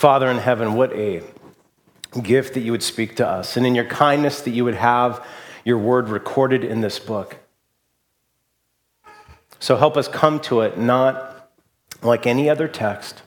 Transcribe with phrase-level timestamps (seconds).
[0.00, 1.22] Father in heaven, what a
[2.22, 5.22] gift that you would speak to us, and in your kindness that you would have
[5.62, 7.36] your word recorded in this book.
[9.58, 11.50] So help us come to it not
[12.00, 13.20] like any other text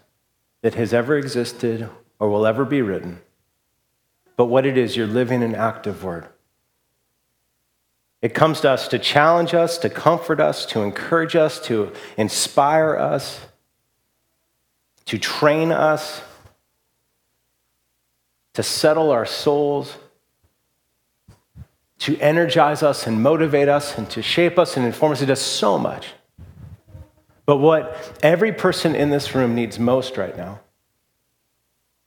[0.64, 3.22] that has ever existed or will ever be written,
[4.36, 6.26] but what it is your living and active word.
[8.24, 12.98] It comes to us to challenge us, to comfort us, to encourage us, to inspire
[12.98, 13.42] us,
[15.06, 16.24] to train us,
[18.54, 19.98] to settle our souls,
[22.00, 25.22] to energize us and motivate us, and to shape us and inform us.
[25.22, 26.10] It does so much.
[27.46, 30.60] But what every person in this room needs most right now,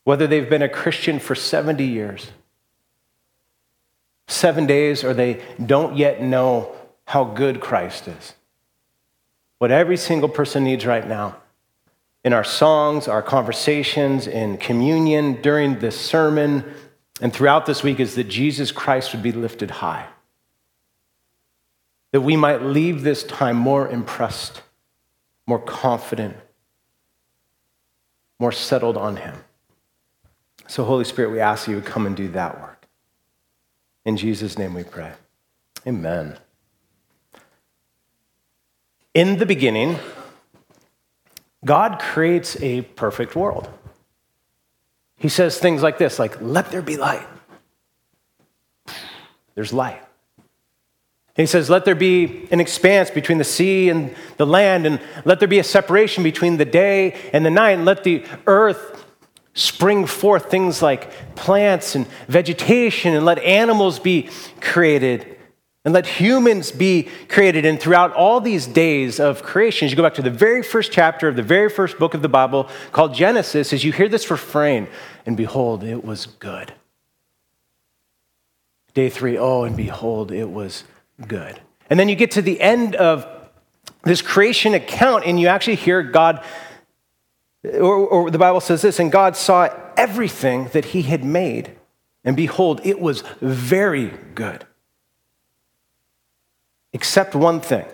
[0.04, 2.30] whether they've been a Christian for 70 years,
[4.28, 6.72] seven days, or they don't yet know
[7.06, 8.34] how good Christ is.
[9.58, 11.36] What every single person needs right now
[12.26, 16.64] in our songs, our conversations, in communion, during this sermon,
[17.20, 20.08] and throughout this week is that Jesus Christ would be lifted high.
[22.10, 24.62] That we might leave this time more impressed,
[25.46, 26.36] more confident,
[28.40, 29.36] more settled on Him.
[30.66, 32.88] So, Holy Spirit, we ask you to come and do that work.
[34.04, 35.12] In Jesus' name we pray.
[35.86, 36.36] Amen.
[39.14, 40.00] In the beginning,
[41.66, 43.68] God creates a perfect world.
[45.18, 47.26] He says things like this like, let there be light.
[49.54, 50.02] There's light.
[51.34, 55.38] He says, let there be an expanse between the sea and the land, and let
[55.38, 59.04] there be a separation between the day and the night, and let the earth
[59.52, 64.30] spring forth things like plants and vegetation, and let animals be
[64.62, 65.35] created,
[65.86, 67.64] and let humans be created.
[67.64, 70.90] And throughout all these days of creation, as you go back to the very first
[70.90, 74.28] chapter of the very first book of the Bible called Genesis, as you hear this
[74.28, 74.88] refrain,
[75.24, 76.74] and behold, it was good.
[78.94, 80.82] Day three, oh, and behold, it was
[81.24, 81.60] good.
[81.88, 83.24] And then you get to the end of
[84.02, 86.44] this creation account, and you actually hear God
[87.62, 91.76] or, or, the Bible says this, and God saw everything that he had made,
[92.24, 94.64] and behold, it was very good.
[96.92, 97.86] Except one thing.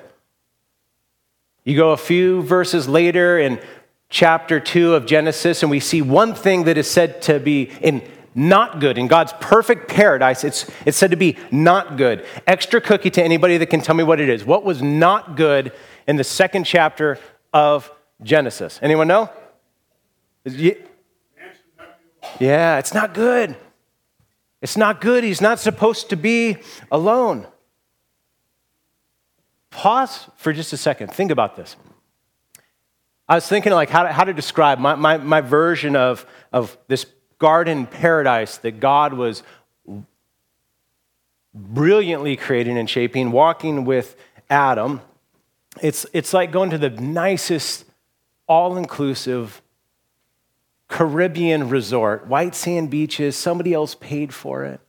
[1.64, 3.60] You go a few verses later in
[4.08, 8.02] chapter 2 of Genesis, and we see one thing that is said to be in
[8.34, 8.98] not good.
[8.98, 12.24] In God's perfect paradise, it's, it's said to be not good.
[12.46, 14.44] Extra cookie to anybody that can tell me what it is.
[14.44, 15.72] What was not good
[16.06, 17.18] in the second chapter
[17.52, 17.90] of
[18.22, 18.78] Genesis?
[18.82, 19.30] Anyone know?
[22.40, 23.56] Yeah, it's not good.
[24.60, 25.24] It's not good.
[25.24, 26.56] He's not supposed to be
[26.90, 27.46] alone.
[29.82, 31.08] Pause for just a second.
[31.08, 31.74] Think about this.
[33.28, 36.78] I was thinking like how to, how to describe my, my, my version of, of
[36.86, 37.04] this
[37.40, 39.42] garden paradise that God was
[41.52, 44.14] brilliantly creating and shaping, walking with
[44.48, 45.00] Adam.
[45.82, 47.84] It's, it's like going to the nicest,
[48.46, 49.62] all inclusive
[50.86, 54.80] Caribbean resort, white sand beaches, somebody else paid for it.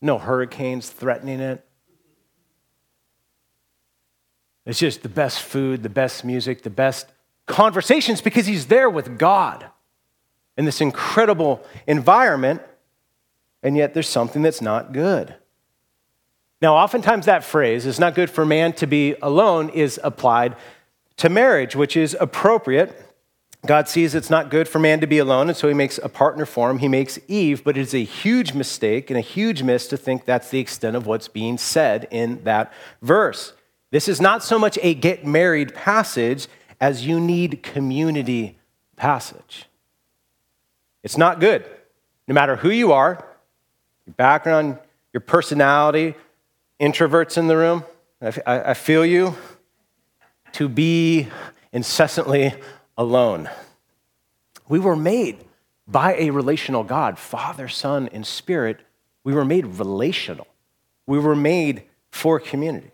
[0.00, 1.66] No hurricanes threatening it.
[4.66, 7.06] It's just the best food, the best music, the best
[7.46, 9.66] conversations because he's there with God
[10.56, 12.62] in this incredible environment,
[13.62, 15.34] and yet there's something that's not good.
[16.62, 20.56] Now, oftentimes that phrase, is not good for man to be alone, is applied
[21.18, 22.96] to marriage, which is appropriate
[23.66, 26.08] God sees it's not good for man to be alone, and so he makes a
[26.08, 26.78] partner for him.
[26.78, 30.26] He makes Eve, but it is a huge mistake and a huge miss to think
[30.26, 33.54] that's the extent of what's being said in that verse.
[33.94, 36.48] This is not so much a get married passage
[36.80, 38.58] as you need community
[38.96, 39.66] passage.
[41.04, 41.64] It's not good.
[42.26, 43.24] No matter who you are,
[44.04, 44.80] your background,
[45.12, 46.16] your personality,
[46.80, 47.84] introverts in the room,
[48.20, 49.36] I, I feel you,
[50.54, 51.28] to be
[51.72, 52.52] incessantly
[52.98, 53.48] alone.
[54.68, 55.44] We were made
[55.86, 58.80] by a relational God, Father, Son, and Spirit.
[59.22, 60.48] We were made relational.
[61.06, 62.90] We were made for community.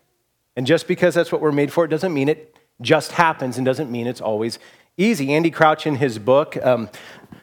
[0.55, 3.65] And just because that's what we're made for, it doesn't mean it just happens and
[3.65, 4.59] doesn't mean it's always
[4.97, 5.33] easy.
[5.33, 6.89] Andy Crouch, in his book, um,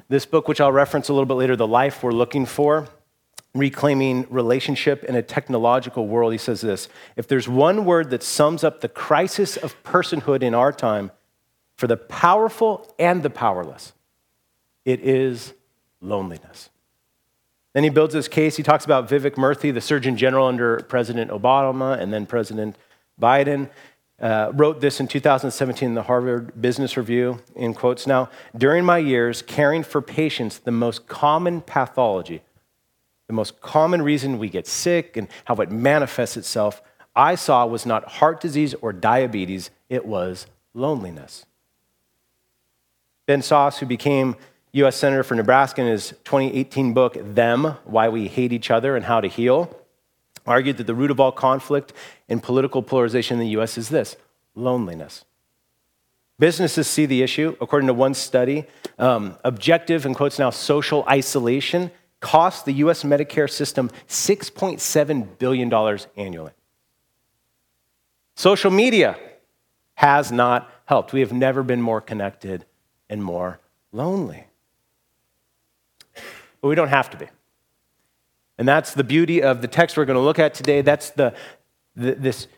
[0.09, 2.89] this book, which I'll reference a little bit later, The Life We're Looking For,
[3.55, 8.63] Reclaiming Relationship in a Technological World, he says this If there's one word that sums
[8.63, 11.11] up the crisis of personhood in our time,
[11.79, 13.93] for the powerful and the powerless.
[14.85, 15.55] It is
[16.01, 16.71] loneliness.
[17.73, 18.57] Then he builds his case.
[18.57, 22.77] He talks about Vivek Murthy, the Surgeon General under President Obama and then President
[23.21, 23.71] Biden.
[24.21, 28.99] uh, wrote this in 2017 in the Harvard Business Review in quotes now during my
[28.99, 32.43] years caring for patients the most common pathology
[33.29, 36.83] the most common reason we get sick and how it manifests itself
[37.15, 41.47] i saw was not heart disease or diabetes it was loneliness
[43.27, 44.35] ben sasse who became
[44.73, 49.05] u.s senator for nebraska in his 2018 book them why we hate each other and
[49.05, 49.75] how to heal
[50.49, 51.93] argued that the root of all conflict
[52.29, 54.17] and political polarization in the US is this
[54.55, 55.25] loneliness.
[56.39, 57.57] Businesses see the issue.
[57.61, 58.65] According to one study,
[58.99, 61.91] um, objective, and quotes now, social isolation
[62.21, 66.53] costs the US Medicare system $6.7 billion annually.
[68.35, 69.17] Social media
[69.95, 71.13] has not helped.
[71.13, 72.65] We have never been more connected
[73.11, 73.59] and more
[73.93, 74.45] lonely.
[76.61, 77.27] But we don't have to be.
[78.59, 80.83] And that's the beauty of the text we're going to look at today.
[80.83, 81.33] That's the,
[81.95, 82.49] the, this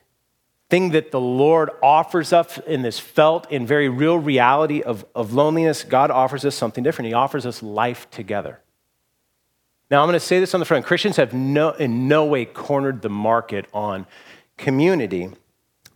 [0.70, 5.34] thing that the Lord offers us in this felt and very real reality of, of
[5.34, 5.84] loneliness.
[5.84, 7.08] God offers us something different.
[7.08, 8.60] He offers us life together.
[9.90, 12.44] Now, I'm going to say this on the front Christians have no, in no way
[12.44, 14.06] cornered the market on
[14.56, 15.24] community.
[15.24, 15.34] I'm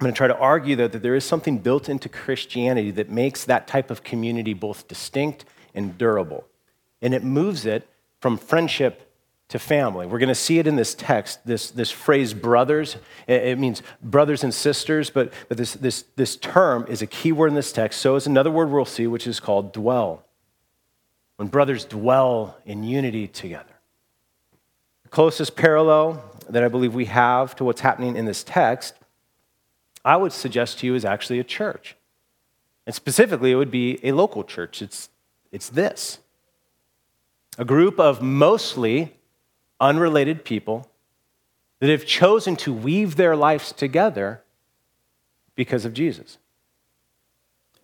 [0.01, 3.45] going to try to argue, though, that there is something built into Christianity that makes
[3.45, 6.45] that type of community both distinct and durable.
[7.01, 7.89] And it moves it
[8.21, 9.14] from friendship
[9.49, 10.07] to family.
[10.07, 12.97] We're going to see it in this text, this, this phrase brothers.
[13.27, 17.49] It means brothers and sisters, but, but this, this, this term is a key word
[17.49, 18.01] in this text.
[18.01, 20.25] So is another word we'll see, which is called dwell.
[21.37, 23.75] When brothers dwell in unity together.
[25.03, 28.95] The closest parallel that I believe we have to what's happening in this text,
[30.05, 31.97] I would suggest to you, is actually a church.
[32.87, 34.83] And specifically, it would be a local church.
[34.83, 35.09] It's,
[35.53, 36.19] it's this
[37.57, 39.15] a group of mostly
[39.81, 40.91] unrelated people
[41.81, 44.43] that have chosen to weave their lives together
[45.55, 46.39] because of Jesus.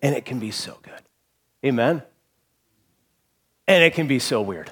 [0.01, 1.01] And it can be so good.
[1.63, 2.01] Amen.
[3.67, 4.71] And it can be so weird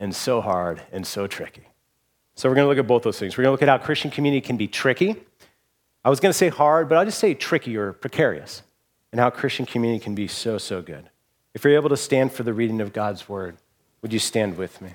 [0.00, 1.68] and so hard and so tricky.
[2.34, 3.36] So we're going to look at both those things.
[3.36, 5.16] We're going to look at how Christian community can be tricky.
[6.04, 8.62] I was going to say hard, but I'll just say tricky or precarious,
[9.12, 11.10] and how Christian community can be so, so good.
[11.52, 13.56] If you're able to stand for the reading of God's word,
[14.00, 14.94] would you stand with me?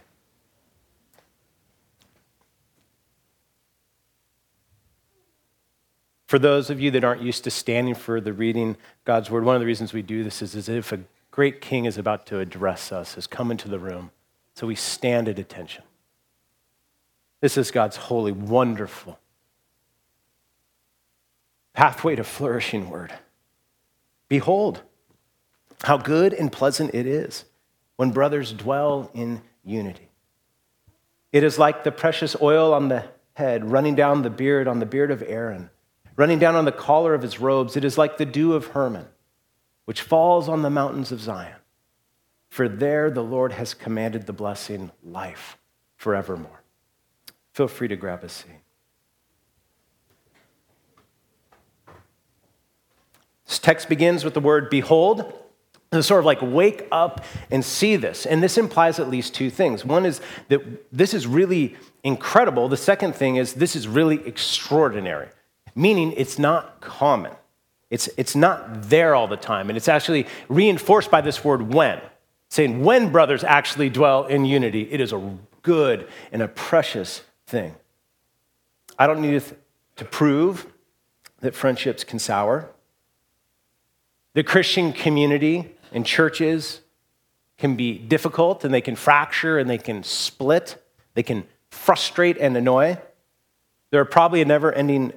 [6.33, 8.75] For those of you that aren't used to standing for the reading
[9.05, 11.85] God's word, one of the reasons we do this is as if a great king
[11.85, 14.09] is about to address us, has come into the room.
[14.55, 15.83] So we stand at attention.
[17.39, 19.19] This is God's holy, wonderful
[21.73, 23.13] pathway to flourishing word.
[24.27, 24.81] Behold,
[25.83, 27.45] how good and pleasant it is
[27.95, 30.09] when brothers dwell in unity.
[31.31, 34.87] It is like the precious oil on the head running down the beard on the
[34.87, 35.69] beard of Aaron
[36.15, 37.75] running down on the collar of his robes.
[37.75, 39.07] It is like the dew of Hermon,
[39.85, 41.55] which falls on the mountains of Zion.
[42.49, 45.57] For there the Lord has commanded the blessing, life
[45.95, 46.61] forevermore.
[47.53, 48.51] Feel free to grab a seat.
[53.47, 55.31] This text begins with the word behold.
[55.91, 58.25] It's sort of like wake up and see this.
[58.25, 59.85] And this implies at least two things.
[59.85, 60.61] One is that
[60.91, 62.67] this is really incredible.
[62.67, 65.29] The second thing is this is really extraordinary
[65.75, 67.31] meaning it's not common.
[67.89, 69.69] It's, it's not there all the time.
[69.69, 72.01] And it's actually reinforced by this word when,
[72.49, 77.75] saying when brothers actually dwell in unity, it is a good and a precious thing.
[78.97, 79.43] I don't need
[79.95, 80.67] to prove
[81.41, 82.69] that friendships can sour.
[84.33, 86.81] The Christian community and churches
[87.57, 90.83] can be difficult and they can fracture and they can split.
[91.13, 92.97] They can frustrate and annoy.
[93.91, 95.13] There are probably a never ending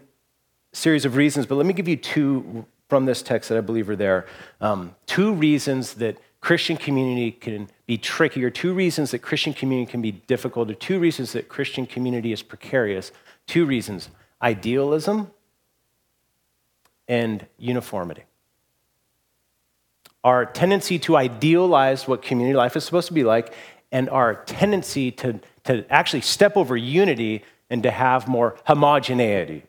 [0.76, 3.88] series of reasons, but let me give you two from this text that I believe
[3.88, 4.26] are there.
[4.60, 9.90] Um, two reasons that Christian community can be tricky, or two reasons that Christian community
[9.90, 13.10] can be difficult, or two reasons that Christian community is precarious.
[13.46, 14.10] Two reasons
[14.42, 15.30] idealism
[17.08, 18.24] and uniformity.
[20.22, 23.54] Our tendency to idealize what community life is supposed to be like,
[23.90, 29.64] and our tendency to, to actually step over unity and to have more homogeneity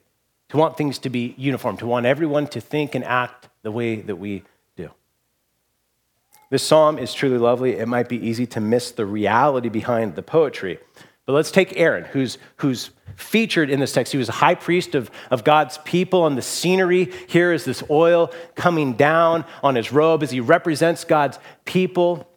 [0.50, 4.02] to want things to be uniform, to want everyone to think and act the way
[4.02, 4.44] that we
[4.76, 4.92] do.
[6.50, 7.78] This psalm is truly lovely.
[7.78, 10.80] It might be easy to miss the reality behind the poetry.
[11.26, 14.14] But let's take Aaron, who's, who's featured in this text.
[14.14, 17.84] He was a high priest of, of God's people, and the scenery here is this
[17.90, 22.30] oil coming down on his robe as he represents God's people.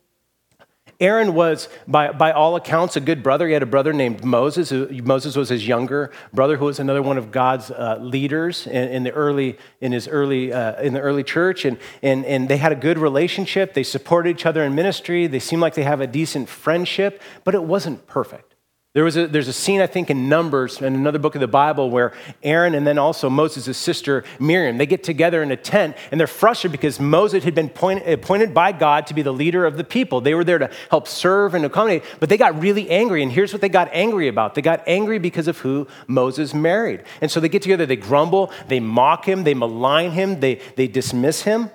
[1.01, 3.47] Aaron was, by, by all accounts, a good brother.
[3.47, 4.71] He had a brother named Moses.
[4.71, 9.03] Moses was his younger brother, who was another one of God's uh, leaders in, in,
[9.05, 11.65] the early, in, his early, uh, in the early church.
[11.65, 13.73] And, and, and they had a good relationship.
[13.73, 15.27] They supported each other in ministry.
[15.27, 18.50] They seemed like they have a decent friendship, but it wasn't perfect.
[18.93, 21.47] There was a, there's a scene, I think, in Numbers, in another book of the
[21.47, 25.97] Bible, where Aaron and then also Moses' sister Miriam, they get together in a tent
[26.11, 29.65] and they're frustrated because Moses had been point, appointed by God to be the leader
[29.65, 30.21] of the people.
[30.21, 33.23] They were there to help serve and accommodate, but they got really angry.
[33.23, 37.05] And here's what they got angry about they got angry because of who Moses married.
[37.21, 40.89] And so they get together, they grumble, they mock him, they malign him, they, they
[40.89, 41.71] dismiss him.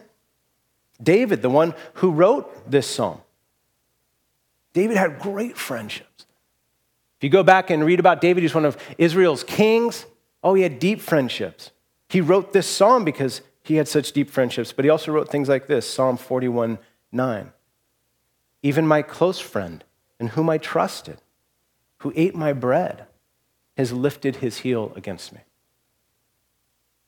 [1.02, 3.22] David, the one who wrote this psalm,
[4.74, 6.08] David had great friendship
[7.26, 10.06] you go back and read about David, he's one of Israel's kings.
[10.44, 11.72] Oh, he had deep friendships.
[12.08, 15.50] He wrote this psalm because he had such deep friendships, but he also wrote things
[15.50, 16.78] like this Psalm 41
[17.12, 17.52] 9.
[18.62, 19.84] Even my close friend,
[20.20, 21.18] in whom I trusted,
[21.98, 23.08] who ate my bread,
[23.76, 25.40] has lifted his heel against me.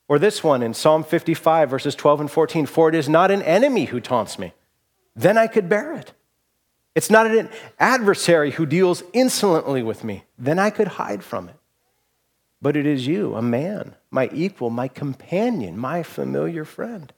[0.08, 3.42] Or this one in Psalm 55, verses 12 and 14 For it is not an
[3.42, 4.52] enemy who taunts me,
[5.14, 6.12] then I could bear it.
[6.98, 10.24] It's not an adversary who deals insolently with me.
[10.36, 11.54] Then I could hide from it.
[12.60, 17.12] But it is you, a man, my equal, my companion, my familiar friend.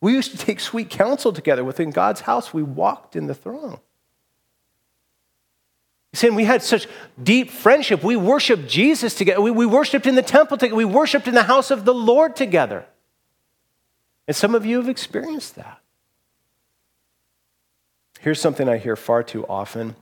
[0.00, 2.54] We used to take sweet counsel together within God's house.
[2.54, 3.80] We walked in the throng.
[6.12, 6.86] Saying we had such
[7.20, 8.04] deep friendship.
[8.04, 9.40] We worshiped Jesus together.
[9.40, 10.76] We, we worshiped in the temple together.
[10.76, 12.86] We worshiped in the house of the Lord together.
[14.28, 15.80] And some of you have experienced that.
[18.20, 19.94] Here's something I hear far too often.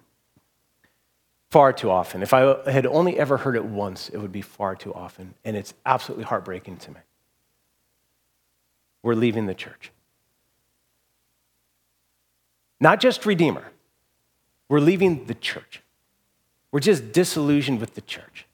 [1.51, 2.23] Far too often.
[2.23, 5.35] If I had only ever heard it once, it would be far too often.
[5.45, 7.01] And it's absolutely heartbreaking to me.
[9.03, 9.93] We're leaving the church.
[12.81, 13.65] Not just Redeemer,
[14.69, 15.83] we're leaving the church.
[16.73, 18.47] We're just disillusioned with the church.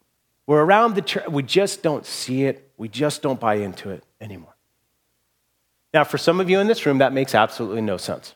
[0.47, 4.05] We're around the church, we just don't see it, we just don't buy into it
[4.21, 4.55] anymore.
[5.95, 8.35] Now, for some of you in this room, that makes absolutely no sense.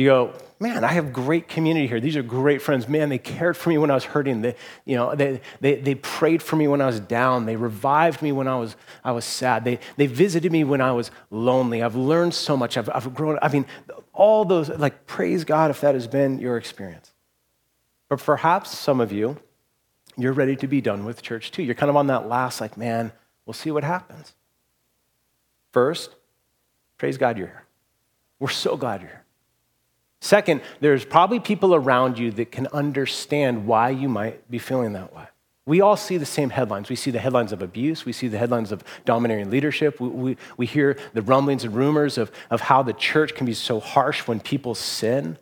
[0.00, 2.00] You go, man, I have great community here.
[2.00, 2.88] These are great friends.
[2.88, 4.40] Man, they cared for me when I was hurting.
[4.40, 4.54] They,
[4.86, 7.44] you know, they, they, they prayed for me when I was down.
[7.44, 9.62] They revived me when I was, I was sad.
[9.62, 11.82] They, they visited me when I was lonely.
[11.82, 12.78] I've learned so much.
[12.78, 13.38] I've, I've grown.
[13.42, 13.66] I mean,
[14.14, 17.12] all those, like, praise God if that has been your experience.
[18.08, 19.36] But perhaps some of you,
[20.16, 21.62] you're ready to be done with church too.
[21.62, 23.12] You're kind of on that last, like, man,
[23.44, 24.32] we'll see what happens.
[25.72, 26.14] First,
[26.96, 27.64] praise God you're here.
[28.38, 29.24] We're so glad you're here.
[30.20, 35.14] Second, there's probably people around you that can understand why you might be feeling that
[35.14, 35.24] way.
[35.66, 36.88] We all see the same headlines.
[36.88, 38.04] We see the headlines of abuse.
[38.04, 40.00] We see the headlines of domineering leadership.
[40.00, 43.54] We, we, we hear the rumblings and rumors of, of how the church can be
[43.54, 45.38] so harsh when people sin.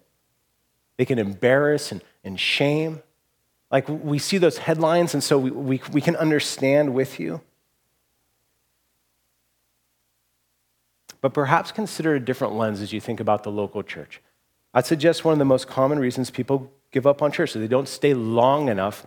[0.97, 3.03] They can embarrass and, and shame.
[3.71, 7.41] Like we see those headlines, and so we, we, we can understand with you.
[11.21, 14.21] But perhaps consider a different lens as you think about the local church.
[14.75, 17.69] I'd suggest one of the most common reasons people give up on church is they
[17.69, 19.07] don't stay long enough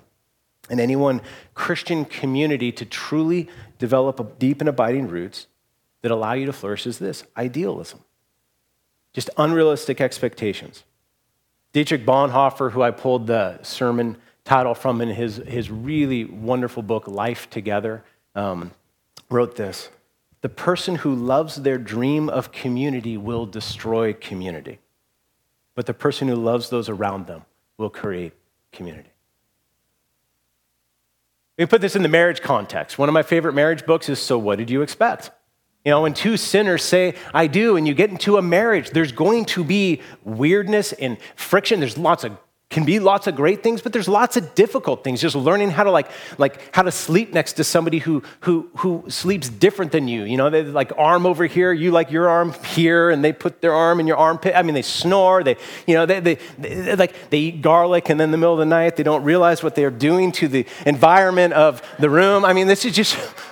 [0.70, 1.22] in any one
[1.54, 3.50] Christian community to truly
[3.80, 5.48] develop deep and abiding roots
[6.02, 8.00] that allow you to flourish is this idealism,
[9.14, 10.84] just unrealistic expectations.
[11.74, 17.08] Dietrich Bonhoeffer, who I pulled the sermon title from in his, his really wonderful book,
[17.08, 18.04] Life Together,
[18.36, 18.72] um,
[19.30, 19.90] wrote this
[20.42, 24.80] The person who loves their dream of community will destroy community
[25.82, 27.42] but the person who loves those around them
[27.80, 28.34] will create
[28.72, 29.10] community.
[31.58, 33.00] We put this in the marriage context.
[33.00, 35.32] One of my favorite marriage books is So What Did You Expect?
[35.84, 39.12] You know, when two sinners say, I do, and you get into a marriage, there's
[39.12, 41.80] going to be weirdness and friction.
[41.80, 42.38] There's lots of
[42.72, 45.22] can be lots of great things, but there's lots of difficult things.
[45.22, 49.04] Just learning how to like, like how to sleep next to somebody who who who
[49.10, 50.24] sleeps different than you.
[50.24, 53.62] You know, they like arm over here, you like your arm here, and they put
[53.62, 54.56] their arm in your armpit.
[54.56, 55.44] I mean, they snore.
[55.44, 58.54] They, you know, they, they, they like they eat garlic, and then in the middle
[58.54, 62.46] of the night, they don't realize what they're doing to the environment of the room.
[62.46, 63.18] I mean, this is just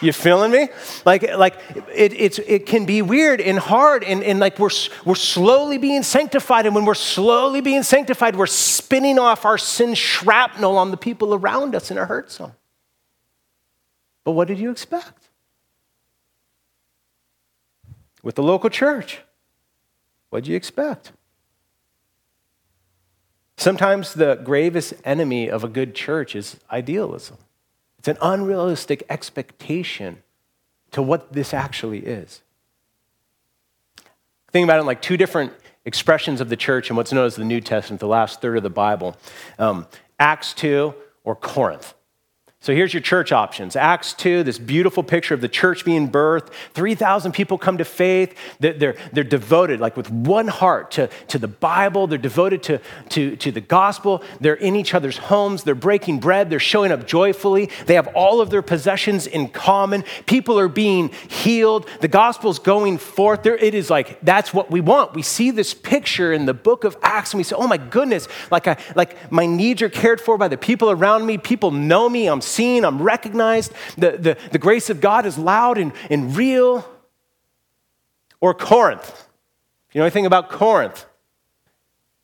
[0.00, 0.68] you feeling me?
[1.04, 1.54] Like, like
[1.94, 4.70] it, it's, it can be weird and hard, and, and like we're,
[5.04, 6.66] we're slowly being sanctified.
[6.66, 11.34] And when we're slowly being sanctified, we're spinning off our sin shrapnel on the people
[11.34, 12.52] around us, and it hurts them.
[14.24, 15.28] But what did you expect?
[18.22, 19.20] With the local church,
[20.30, 21.12] what did you expect?
[23.56, 27.38] Sometimes the gravest enemy of a good church is idealism.
[27.98, 30.22] It's an unrealistic expectation
[30.92, 32.42] to what this actually is.
[34.52, 35.52] Think about it in like two different
[35.84, 38.62] expressions of the church and what's known as the New Testament, the last third of
[38.62, 39.16] the Bible.
[39.58, 39.86] Um,
[40.18, 41.94] Acts 2 or Corinth.
[42.60, 43.76] So here's your church options.
[43.76, 46.48] Acts 2, this beautiful picture of the church being birthed.
[46.74, 48.36] 3,000 people come to faith.
[48.58, 52.06] They're, they're, they're, devoted, like with one heart, to, to the Bible.
[52.06, 54.22] They're devoted to, to, to the gospel.
[54.40, 55.62] They're in each other's homes.
[55.62, 56.48] They're breaking bread.
[56.48, 57.70] They're showing up joyfully.
[57.84, 60.02] They have all of their possessions in common.
[60.24, 61.88] People are being healed.
[62.00, 63.42] The gospel's going forth.
[63.42, 65.14] There, it is like, that's what we want.
[65.14, 68.26] We see this picture in the book of Acts and we say, oh my goodness,
[68.50, 71.36] like, I, like my needs are cared for by the people around me.
[71.36, 72.26] People know me.
[72.28, 73.72] I'm seen, I'm recognized.
[73.96, 76.88] The, the, the grace of God is loud and, and real.
[78.40, 79.08] Or Corinth.
[79.88, 81.06] If you know anything about Corinth,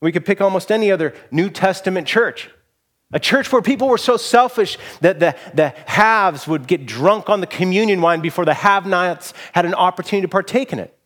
[0.00, 2.50] we could pick almost any other New Testament church.
[3.12, 7.40] A church where people were so selfish that the, the haves would get drunk on
[7.40, 10.96] the communion wine before the have nots had an opportunity to partake in it.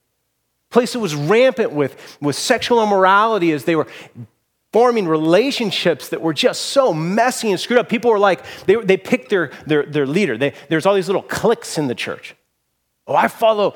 [0.71, 3.89] A place that was rampant with, with sexual immorality as they were
[4.77, 7.89] forming relationships that were just so messy and screwed up.
[7.89, 10.37] People were like, they, they picked their, their, their leader.
[10.37, 12.37] They, there's all these little cliques in the church.
[13.07, 13.75] Oh, I follow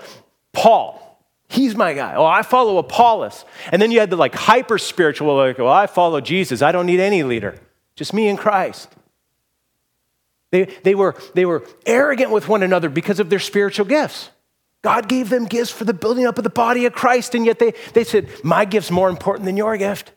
[0.52, 1.24] Paul.
[1.48, 2.16] He's my guy.
[2.16, 3.46] Oh, I follow Apollos.
[3.72, 6.60] And then you had the like hyper spiritual, like, well, I follow Jesus.
[6.60, 7.58] I don't need any leader,
[7.96, 8.94] just me and Christ.
[10.50, 14.28] They, they, were, they were arrogant with one another because of their spiritual gifts.
[14.82, 17.58] God gave them gifts for the building up of the body of Christ, and yet
[17.58, 20.12] they, they said, My gift's more important than your gift.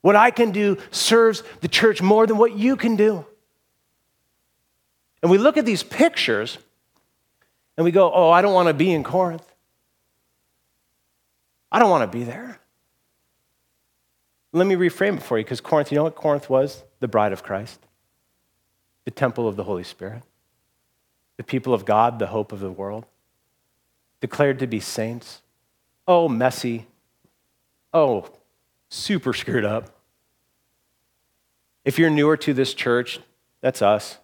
[0.00, 3.26] What I can do serves the church more than what you can do.
[5.22, 6.58] And we look at these pictures
[7.76, 9.44] and we go, oh, I don't want to be in Corinth.
[11.70, 12.58] I don't want to be there.
[14.52, 16.82] Let me reframe it for you because Corinth, you know what Corinth was?
[17.00, 17.80] The bride of Christ,
[19.04, 20.22] the temple of the Holy Spirit,
[21.36, 23.04] the people of God, the hope of the world,
[24.20, 25.42] declared to be saints.
[26.06, 26.86] Oh, messy.
[27.92, 28.28] Oh,
[28.88, 29.90] super screwed up.
[31.84, 33.20] If you're newer to this church,
[33.60, 34.18] that's us.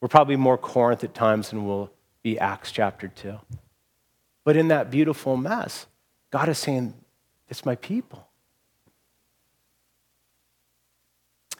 [0.00, 1.90] We're probably more Corinth at times than we'll
[2.22, 3.38] be Acts chapter 2.
[4.44, 5.86] But in that beautiful mess,
[6.30, 6.94] God is saying,
[7.48, 8.28] It's my people.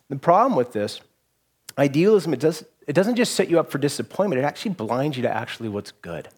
[0.09, 1.01] The problem with this,
[1.79, 5.22] idealism, it, does, it doesn't just set you up for disappointment, it actually blinds you
[5.22, 6.29] to actually what's good.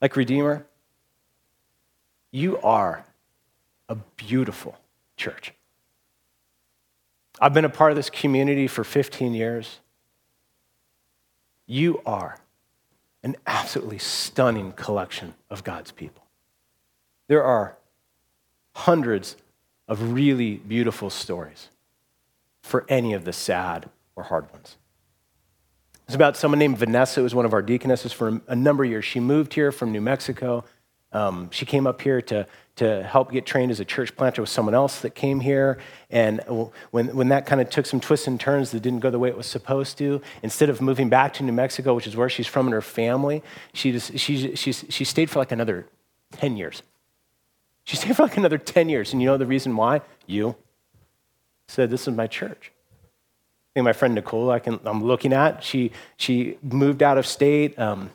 [0.00, 0.66] Like Redeemer,
[2.30, 3.05] you are
[3.88, 4.76] a beautiful
[5.16, 5.52] church.
[7.40, 9.80] I've been a part of this community for 15 years.
[11.66, 12.38] You are
[13.22, 16.22] an absolutely stunning collection of God's people.
[17.28, 17.76] There are
[18.74, 19.36] hundreds
[19.88, 21.68] of really beautiful stories
[22.62, 24.76] for any of the sad or hard ones.
[26.06, 28.90] It's about someone named Vanessa, who was one of our deaconesses for a number of
[28.90, 29.04] years.
[29.04, 30.64] She moved here from New Mexico.
[31.12, 34.50] Um, she came up here to to help get trained as a church planter with
[34.50, 35.78] someone else that came here.
[36.10, 36.42] And
[36.90, 39.30] when, when that kind of took some twists and turns that didn't go the way
[39.30, 42.46] it was supposed to, instead of moving back to New Mexico, which is where she's
[42.46, 43.42] from and her family,
[43.72, 45.86] she, just, she, she, she stayed for like another
[46.32, 46.82] 10 years.
[47.84, 49.12] She stayed for like another 10 years.
[49.12, 50.02] And you know the reason why?
[50.26, 50.54] You
[51.68, 52.72] said, This is my church.
[53.74, 57.78] I my friend Nicole, I can, I'm looking at, she, she moved out of state,
[57.78, 58.10] um,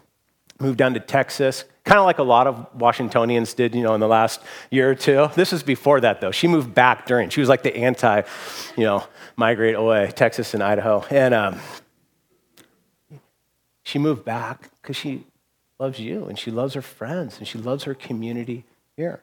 [0.59, 3.99] moved down to Texas, kind of like a lot of Washingtonians did, you know, in
[3.99, 5.29] the last year or two.
[5.35, 6.31] This was before that, though.
[6.31, 7.29] She moved back during.
[7.29, 8.21] She was like the anti,
[8.77, 9.03] you know,
[9.35, 11.03] migrate away, Texas and Idaho.
[11.09, 11.59] And um,
[13.83, 15.25] she moved back because she
[15.79, 18.63] loves you and she loves her friends and she loves her community
[18.95, 19.21] here.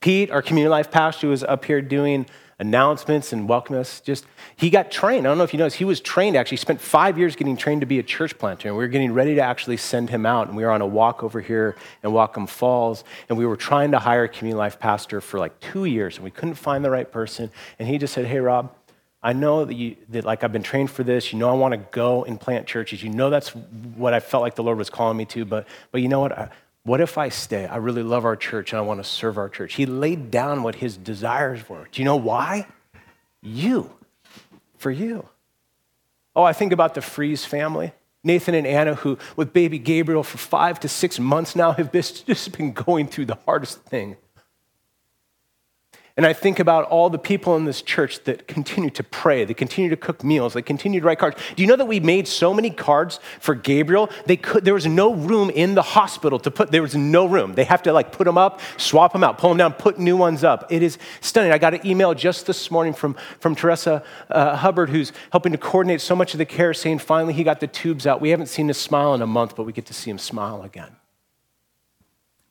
[0.00, 2.26] Pete, our community life pastor, was up here doing
[2.60, 4.00] announcements and welcoming us.
[4.00, 5.26] Just he got trained.
[5.26, 6.58] I don't know if you noticed, he was trained actually.
[6.58, 9.34] Spent five years getting trained to be a church planter, and we were getting ready
[9.34, 10.46] to actually send him out.
[10.46, 13.90] And we were on a walk over here in Whatcom Falls, and we were trying
[13.92, 16.90] to hire a community life pastor for like two years, and we couldn't find the
[16.90, 17.50] right person.
[17.78, 18.76] And he just said, "Hey, Rob."
[19.22, 21.30] I know that, you, that like I've been trained for this.
[21.30, 23.02] You know I want to go and plant churches.
[23.02, 25.44] You know that's what I felt like the Lord was calling me to.
[25.44, 26.32] But, but you know what?
[26.32, 26.48] I,
[26.82, 27.66] what if I stay?
[27.66, 29.74] I really love our church and I want to serve our church.
[29.74, 31.86] He laid down what his desires were.
[31.92, 32.66] Do you know why?
[33.42, 33.90] You.
[34.78, 35.28] For you.
[36.34, 37.92] Oh, I think about the Freeze family.
[38.22, 42.56] Nathan and Anna, who with baby Gabriel for five to six months now, have just
[42.56, 44.16] been going through the hardest thing
[46.16, 49.54] and I think about all the people in this church that continue to pray, they
[49.54, 51.36] continue to cook meals, they continue to write cards.
[51.56, 54.10] Do you know that we made so many cards for Gabriel?
[54.26, 57.54] They could, there was no room in the hospital to put, there was no room.
[57.54, 60.16] They have to like put them up, swap them out, pull them down, put new
[60.16, 60.70] ones up.
[60.70, 61.52] It is stunning.
[61.52, 65.58] I got an email just this morning from, from Teresa uh, Hubbard, who's helping to
[65.58, 68.20] coordinate so much of the care, saying finally he got the tubes out.
[68.20, 70.62] We haven't seen his smile in a month, but we get to see him smile
[70.62, 70.99] again.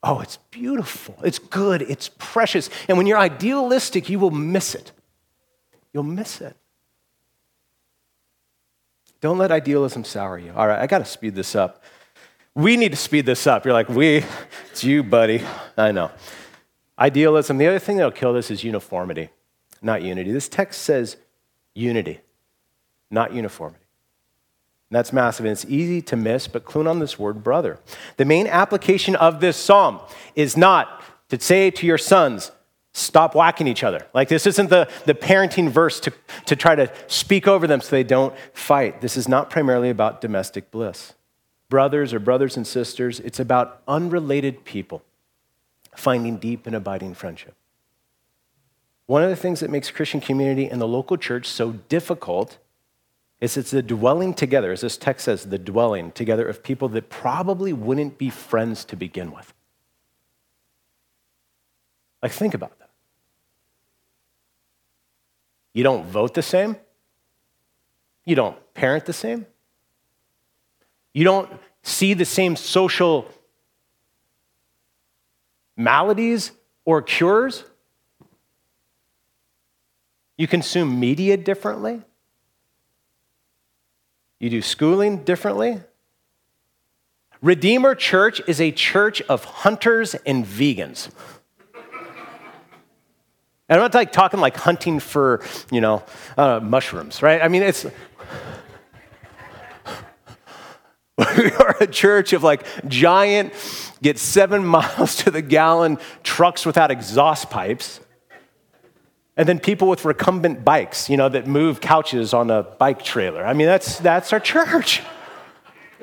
[0.01, 1.15] Oh, it's beautiful.
[1.23, 1.81] It's good.
[1.81, 2.69] It's precious.
[2.87, 4.91] And when you're idealistic, you will miss it.
[5.93, 6.55] You'll miss it.
[9.21, 10.53] Don't let idealism sour you.
[10.55, 11.83] All right, I got to speed this up.
[12.55, 13.65] We need to speed this up.
[13.65, 14.23] You're like, we,
[14.71, 15.43] it's you, buddy.
[15.77, 16.11] I know.
[16.97, 17.57] Idealism.
[17.57, 19.29] The other thing that'll kill this is uniformity,
[19.81, 20.31] not unity.
[20.31, 21.17] This text says
[21.73, 22.21] unity,
[23.11, 23.78] not uniformity.
[24.89, 27.79] And that's massive, and it's easy to miss, but clue on this word brother.
[28.17, 29.99] The main application of this psalm
[30.35, 32.51] is not to say to your sons,
[32.93, 34.07] stop whacking each other.
[34.15, 36.13] Like, this isn't the, the parenting verse to,
[36.47, 39.01] to try to speak over them so they don't fight.
[39.01, 41.13] This is not primarily about domestic bliss.
[41.69, 45.03] Brothers or brothers and sisters, it's about unrelated people
[45.95, 47.53] finding deep and abiding friendship.
[49.05, 52.57] One of the things that makes Christian community and the local church so difficult
[53.41, 57.09] is it's the dwelling together, as this text says, the dwelling together of people that
[57.09, 59.53] probably wouldn't be friends to begin with.
[62.21, 62.89] Like, think about that.
[65.73, 66.75] You don't vote the same.
[68.25, 69.45] You don't parent the same.
[71.13, 71.49] You don't
[71.81, 73.25] see the same social
[75.77, 76.51] maladies
[76.83, 77.63] or cures.
[80.37, 82.01] You consume media differently.
[84.39, 85.81] You do schooling differently.
[87.41, 91.09] Redeemer Church is a church of hunters and vegans.
[93.69, 96.03] And I'm not like talking like hunting for, you know,
[96.37, 97.41] uh, mushrooms, right?
[97.41, 97.85] I mean, it's.
[101.37, 103.53] we are a church of like giant,
[104.01, 107.99] get seven miles to the gallon trucks without exhaust pipes.
[109.39, 113.45] And then people with recumbent bikes, you know, that move couches on a bike trailer.
[113.45, 115.01] I mean, that's, that's our church.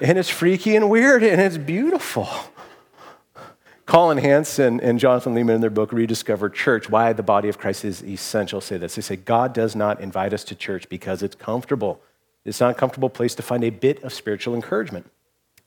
[0.01, 2.31] And it's freaky and weird and it's beautiful.
[3.85, 7.85] Collin Hansen and Jonathan Leeman, in their book, Rediscover Church, Why the Body of Christ
[7.85, 8.95] is Essential, say this.
[8.95, 12.01] They say, God does not invite us to church because it's comfortable.
[12.47, 15.11] It's not a comfortable place to find a bit of spiritual encouragement.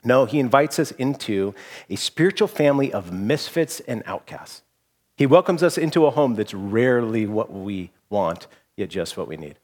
[0.04, 1.54] No, he invites us into
[1.88, 4.64] a spiritual family of misfits and outcasts.
[5.20, 9.36] He welcomes us into a home that's rarely what we want, yet just what we
[9.36, 9.60] need.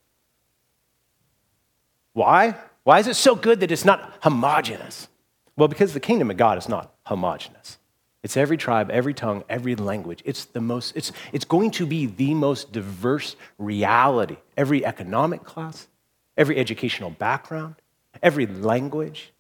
[2.12, 2.56] Why?
[2.84, 5.08] Why is it so good that it's not homogenous?
[5.56, 7.78] Well, because the kingdom of God is not homogenous.
[8.22, 10.22] It's every tribe, every tongue, every language.
[10.26, 14.36] It's the most, it's, it's going to be the most diverse reality.
[14.58, 15.88] Every economic class,
[16.36, 17.76] every educational background,
[18.22, 19.32] every language,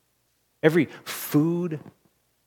[0.63, 1.81] every food,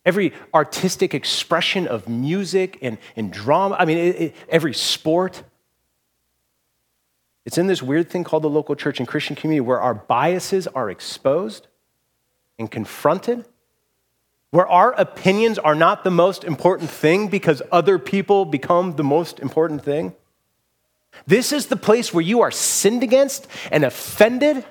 [0.04, 3.76] every artistic expression of music and, and drama.
[3.78, 5.42] I mean, it, it, every sport.
[7.44, 10.66] It's in this weird thing called the local church and Christian community where our biases
[10.66, 11.66] are exposed
[12.58, 13.44] and confronted
[14.50, 19.40] where our opinions are not the most important thing because other people become the most
[19.40, 20.14] important thing.
[21.26, 24.64] This is the place where you are sinned against and offended,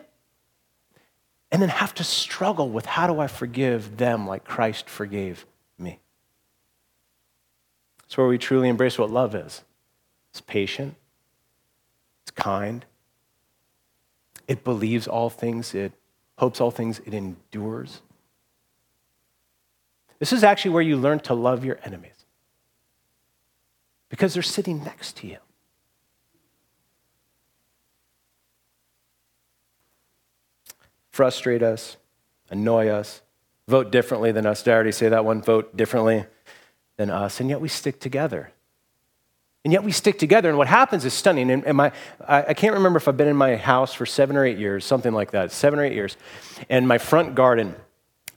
[1.51, 5.45] and then have to struggle with how do I forgive them like Christ forgave
[5.77, 5.99] me?
[8.05, 9.63] It's where we truly embrace what love is
[10.31, 10.95] it's patient,
[12.23, 12.86] it's kind,
[14.47, 15.93] it believes all things, it
[16.38, 18.01] hopes all things, it endures.
[20.19, 22.25] This is actually where you learn to love your enemies
[24.10, 25.38] because they're sitting next to you.
[31.17, 31.97] Frustrate us,
[32.51, 33.23] annoy us,
[33.67, 34.62] vote differently than us.
[34.62, 35.41] Did I already say that one?
[35.41, 36.25] Vote differently
[36.97, 38.51] than us, and yet we stick together.
[39.63, 41.49] And yet we stick together, and what happens is stunning.
[41.49, 41.91] And, my,
[42.27, 44.86] I, I can't remember if I've been in my house for seven or eight years,
[44.86, 46.17] something like that, seven or eight years.
[46.69, 47.75] And my front garden,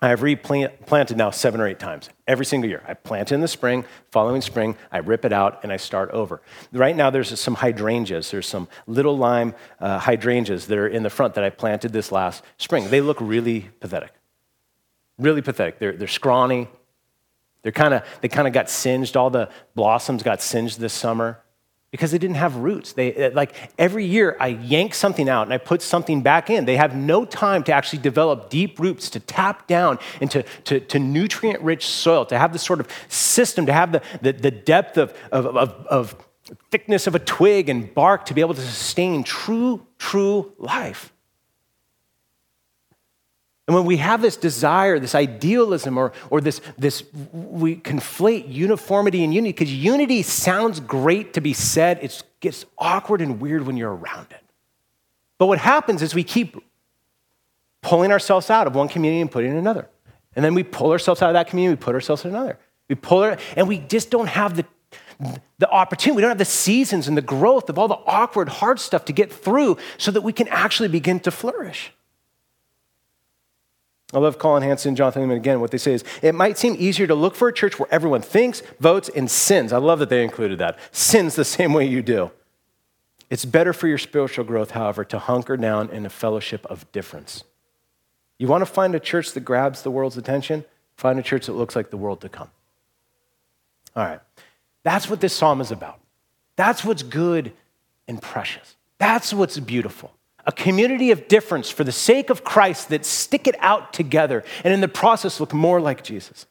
[0.02, 2.82] I have replanted now seven or eight times every single year.
[2.88, 6.40] I plant in the spring, following spring, I rip it out and I start over.
[6.72, 8.30] Right now, there's some hydrangeas.
[8.30, 12.10] There's some little lime uh, hydrangeas that are in the front that I planted this
[12.10, 12.88] last spring.
[12.88, 14.12] They look really pathetic.
[15.18, 15.78] Really pathetic.
[15.78, 16.68] They're, they're scrawny.
[17.62, 19.18] They're kinda, they kind of got singed.
[19.18, 21.42] All the blossoms got singed this summer
[21.90, 22.92] because they didn't have roots.
[22.92, 26.64] They uh, like every year I yank something out and I put something back in.
[26.64, 30.98] They have no time to actually develop deep roots, to tap down into to, to
[30.98, 34.96] nutrient rich soil, to have the sort of system, to have the, the, the depth
[34.96, 36.26] of, of, of, of
[36.70, 41.12] thickness of a twig and bark to be able to sustain true, true life.
[43.70, 49.22] And when we have this desire, this idealism, or, or this, this, we conflate uniformity
[49.22, 53.76] and unity, because unity sounds great to be said, it gets awkward and weird when
[53.76, 54.42] you're around it.
[55.38, 56.56] But what happens is we keep
[57.80, 59.88] pulling ourselves out of one community and putting in another.
[60.34, 62.58] And then we pull ourselves out of that community, we put ourselves in another.
[62.88, 64.64] We pull it, and we just don't have the,
[65.60, 66.16] the opportunity.
[66.16, 69.12] We don't have the seasons and the growth of all the awkward, hard stuff to
[69.12, 71.92] get through so that we can actually begin to flourish.
[74.12, 75.60] I love Collin Hansen and Jonathan again.
[75.60, 78.22] What they say is it might seem easier to look for a church where everyone
[78.22, 79.72] thinks, votes, and sins.
[79.72, 80.78] I love that they included that.
[80.90, 82.32] Sins the same way you do.
[83.28, 87.44] It's better for your spiritual growth, however, to hunker down in a fellowship of difference.
[88.38, 90.64] You want to find a church that grabs the world's attention?
[90.96, 92.50] Find a church that looks like the world to come.
[93.94, 94.20] All right.
[94.82, 96.00] That's what this psalm is about.
[96.56, 97.52] That's what's good
[98.08, 98.74] and precious.
[98.98, 100.12] That's what's beautiful
[100.50, 104.74] a community of difference for the sake of Christ that stick it out together and
[104.74, 106.44] in the process look more like Jesus.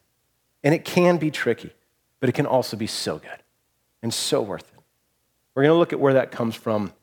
[0.64, 1.74] And it can be tricky,
[2.22, 3.44] but it can also be so good
[4.02, 4.80] and so worth it.
[5.54, 6.94] We're going to look at where that comes from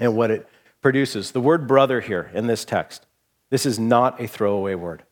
[0.00, 0.48] and what it
[0.82, 1.30] produces.
[1.30, 3.06] The word brother here in this text,
[3.50, 5.04] this is not a throwaway word.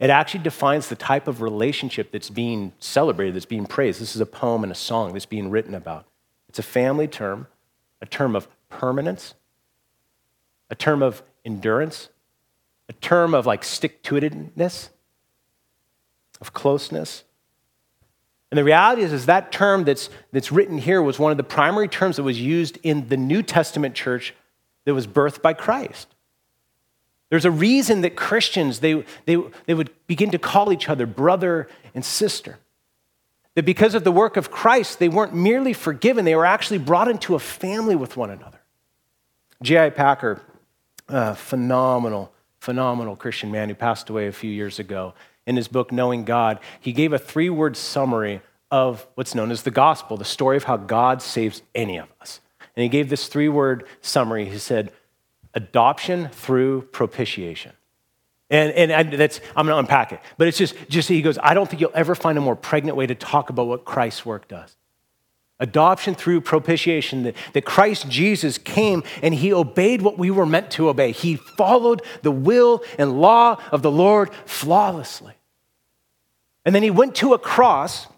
[0.00, 4.00] It actually defines the type of relationship that's being celebrated, that's being praised.
[4.00, 6.04] This is a poem and a song that's being written about.
[6.48, 7.46] It's a family term,
[8.00, 9.34] a term of permanence,
[10.72, 12.08] a term of endurance,
[12.88, 14.88] a term of like stick to itedness,
[16.40, 17.24] of closeness.
[18.50, 21.44] And the reality is, is that term that's, that's written here was one of the
[21.44, 24.34] primary terms that was used in the New Testament church
[24.86, 26.08] that was birthed by Christ.
[27.28, 31.68] There's a reason that Christians, they, they, they would begin to call each other brother
[31.94, 32.58] and sister.
[33.56, 37.08] That because of the work of Christ, they weren't merely forgiven, they were actually brought
[37.08, 38.60] into a family with one another.
[39.62, 39.90] J.I.
[39.90, 40.40] Packer
[41.12, 45.14] a phenomenal, phenomenal Christian man who passed away a few years ago.
[45.46, 49.62] In his book, Knowing God, he gave a three word summary of what's known as
[49.62, 52.40] the gospel, the story of how God saves any of us.
[52.74, 54.46] And he gave this three word summary.
[54.46, 54.92] He said,
[55.52, 57.72] adoption through propitiation.
[58.48, 60.20] And, and I, that's, I'm going to unpack it.
[60.38, 62.96] But it's just, just, he goes, I don't think you'll ever find a more pregnant
[62.96, 64.76] way to talk about what Christ's work does.
[65.62, 70.72] Adoption through propitiation, that, that Christ Jesus came and he obeyed what we were meant
[70.72, 71.12] to obey.
[71.12, 75.34] He followed the will and law of the Lord flawlessly.
[76.64, 78.08] And then he went to a cross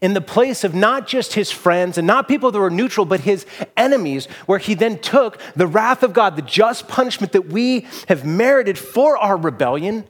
[0.00, 3.20] in the place of not just his friends and not people that were neutral, but
[3.20, 7.86] his enemies, where he then took the wrath of God, the just punishment that we
[8.08, 10.04] have merited for our rebellion,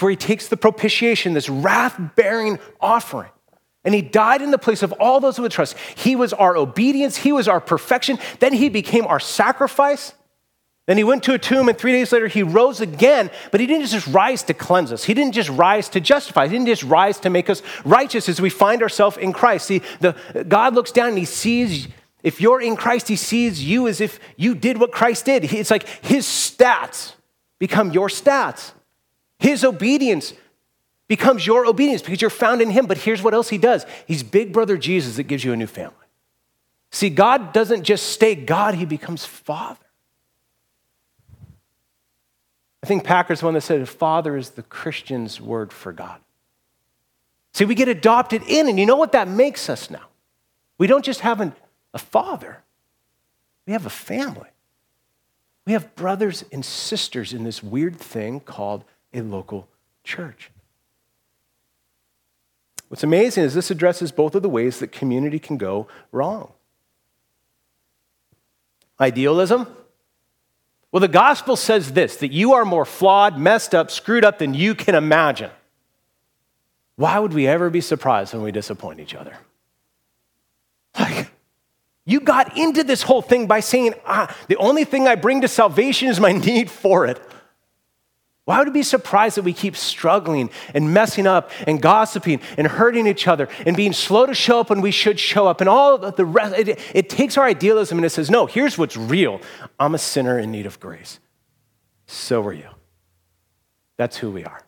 [0.00, 3.30] where he takes the propitiation, this wrath bearing offering
[3.88, 5.74] and he died in the place of all those who would trust.
[5.96, 8.18] He was our obedience, he was our perfection.
[8.38, 10.12] Then he became our sacrifice.
[10.84, 13.30] Then he went to a tomb, and three days later he rose again.
[13.50, 15.04] But he didn't just rise to cleanse us.
[15.04, 16.48] He didn't just rise to justify.
[16.48, 19.64] He didn't just rise to make us righteous as we find ourselves in Christ.
[19.64, 20.14] See, the,
[20.46, 21.88] God looks down and he sees,
[22.22, 25.50] if you're in Christ, he sees you as if you did what Christ did.
[25.50, 27.14] It's like his stats
[27.58, 28.72] become your stats.
[29.38, 30.34] His obedience
[31.08, 32.86] becomes your obedience because you're found in Him.
[32.86, 35.66] But here's what else He does He's big brother Jesus that gives you a new
[35.66, 35.94] family.
[36.90, 39.78] See, God doesn't just stay God, He becomes Father.
[42.82, 46.20] I think Packer's one that said, Father is the Christian's word for God.
[47.52, 50.06] See, we get adopted in, and you know what that makes us now?
[50.78, 51.54] We don't just have an,
[51.92, 52.62] a father,
[53.66, 54.48] we have a family.
[55.66, 59.68] We have brothers and sisters in this weird thing called a local
[60.02, 60.50] church.
[62.88, 66.52] What's amazing is this addresses both of the ways that community can go wrong.
[69.00, 69.66] Idealism.
[70.90, 74.54] Well, the gospel says this that you are more flawed, messed up, screwed up than
[74.54, 75.50] you can imagine.
[76.96, 79.36] Why would we ever be surprised when we disappoint each other?
[80.98, 81.30] Like,
[82.04, 85.48] you got into this whole thing by saying, ah, the only thing I bring to
[85.48, 87.20] salvation is my need for it.
[88.48, 92.66] Why would we be surprised that we keep struggling and messing up and gossiping and
[92.66, 95.68] hurting each other and being slow to show up when we should show up and
[95.68, 96.54] all of the rest?
[96.56, 99.42] It, it takes our idealism and it says, no, here's what's real
[99.78, 101.20] I'm a sinner in need of grace.
[102.06, 102.70] So are you.
[103.98, 104.62] That's who we are.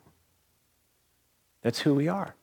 [1.63, 2.35] That's who we are.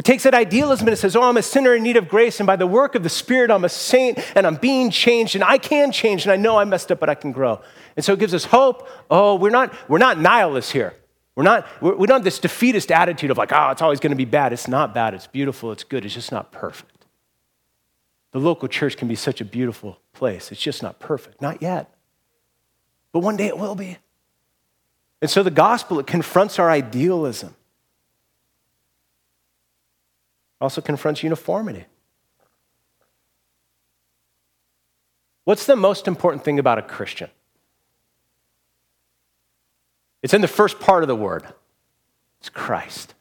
[0.00, 2.40] It takes that idealism and it says, Oh, I'm a sinner in need of grace,
[2.40, 5.44] and by the work of the Spirit, I'm a saint and I'm being changed, and
[5.44, 7.60] I can change, and I know I messed up, but I can grow.
[7.96, 8.88] And so it gives us hope.
[9.10, 10.94] Oh, we're not, we're not nihilists here.
[11.36, 14.12] We're not, we're, we don't have this defeatist attitude of like, oh, it's always going
[14.12, 14.54] to be bad.
[14.54, 15.12] It's not bad.
[15.12, 15.70] It's beautiful.
[15.70, 16.06] It's good.
[16.06, 17.04] It's just not perfect.
[18.32, 20.50] The local church can be such a beautiful place.
[20.50, 21.42] It's just not perfect.
[21.42, 21.94] Not yet.
[23.12, 23.98] But one day it will be.
[25.20, 27.54] And so the gospel, it confronts our idealism
[30.60, 31.86] also confronts uniformity.
[35.44, 37.30] What's the most important thing about a Christian?
[40.22, 41.44] It's in the first part of the word
[42.40, 43.14] it's Christ.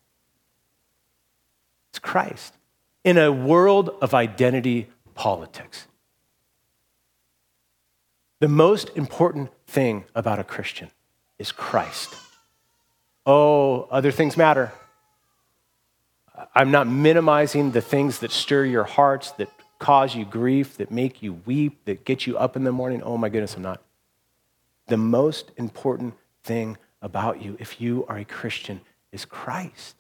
[1.92, 2.54] It's Christ
[3.04, 5.88] in a world of identity politics.
[8.40, 10.92] The most important thing about a Christian
[11.38, 12.16] is Christ.
[13.26, 14.72] Oh, other things matter.
[16.56, 19.50] I'm not minimizing the things that stir your hearts, that
[19.80, 23.02] cause you grief, that make you weep, that get you up in the morning.
[23.04, 23.82] Oh my goodness, I'm not.
[24.88, 29.96] The most important thing about you, if you are a Christian, is Christ.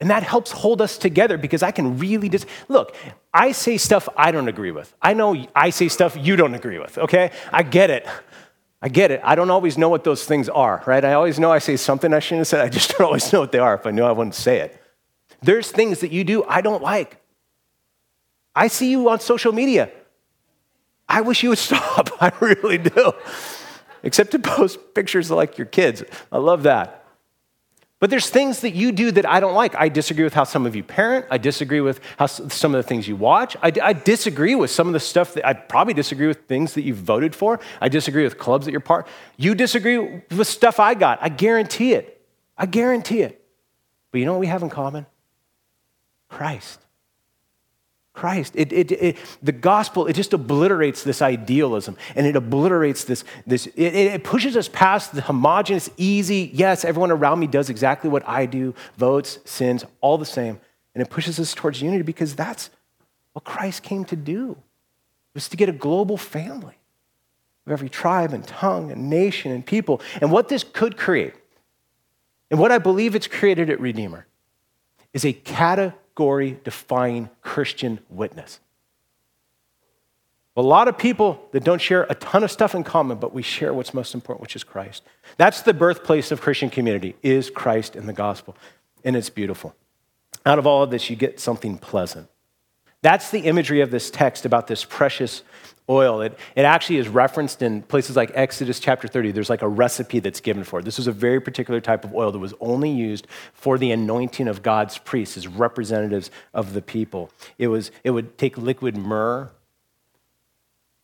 [0.00, 2.94] And that helps hold us together because I can really just look,
[3.34, 4.94] I say stuff I don't agree with.
[5.02, 7.32] I know I say stuff you don't agree with, okay?
[7.52, 8.06] I get it.
[8.80, 9.20] I get it.
[9.24, 11.04] I don't always know what those things are, right?
[11.04, 12.60] I always know I say something I shouldn't have said.
[12.60, 13.74] I just don't always know what they are.
[13.74, 14.80] If I knew, I wouldn't say it.
[15.42, 17.20] There's things that you do I don't like.
[18.54, 19.90] I see you on social media.
[21.08, 22.10] I wish you would stop.
[22.20, 23.12] I really do.
[24.02, 26.02] Except to post pictures like your kids.
[26.30, 26.98] I love that.
[28.00, 29.74] But there's things that you do that I don't like.
[29.74, 31.26] I disagree with how some of you parent.
[31.32, 33.56] I disagree with how some of the things you watch.
[33.60, 36.82] I, I, disagree with some of the stuff that I probably disagree with things that
[36.82, 37.58] you've voted for.
[37.80, 39.08] I disagree with clubs that you're part.
[39.36, 39.98] You disagree
[40.30, 41.18] with stuff I got.
[41.20, 42.24] I guarantee it.
[42.56, 43.44] I guarantee it.
[44.12, 45.06] But you know what we have in common?
[46.28, 46.80] Christ.
[48.12, 48.54] Christ.
[48.56, 53.66] It, it, it, the gospel, it just obliterates this idealism and it obliterates this, this
[53.68, 58.28] it, it pushes us past the homogenous, easy, yes, everyone around me does exactly what
[58.28, 60.60] I do, votes, sins, all the same.
[60.94, 62.70] And it pushes us towards unity because that's
[63.34, 64.56] what Christ came to do,
[65.32, 66.74] was to get a global family
[67.66, 70.00] of every tribe and tongue and nation and people.
[70.20, 71.34] And what this could create,
[72.50, 74.26] and what I believe it's created at Redeemer,
[75.12, 75.32] is a
[76.64, 78.60] defying Christian witness.
[80.56, 83.42] A lot of people that don't share a ton of stuff in common, but we
[83.42, 85.04] share what's most important, which is Christ.
[85.36, 88.56] That's the birthplace of Christian community, is Christ in the gospel.
[89.04, 89.76] And it's beautiful.
[90.44, 92.28] Out of all of this, you get something pleasant.
[93.02, 95.42] That's the imagery of this text about this precious
[95.88, 96.20] oil.
[96.20, 99.32] It, it actually is referenced in places like Exodus chapter 30.
[99.32, 100.84] There's like a recipe that's given for it.
[100.84, 104.48] This was a very particular type of oil that was only used for the anointing
[104.48, 107.30] of God's priests as representatives of the people.
[107.56, 109.50] It, was, it would take liquid myrrh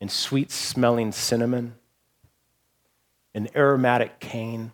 [0.00, 1.76] and sweet smelling cinnamon
[3.34, 4.72] and aromatic cane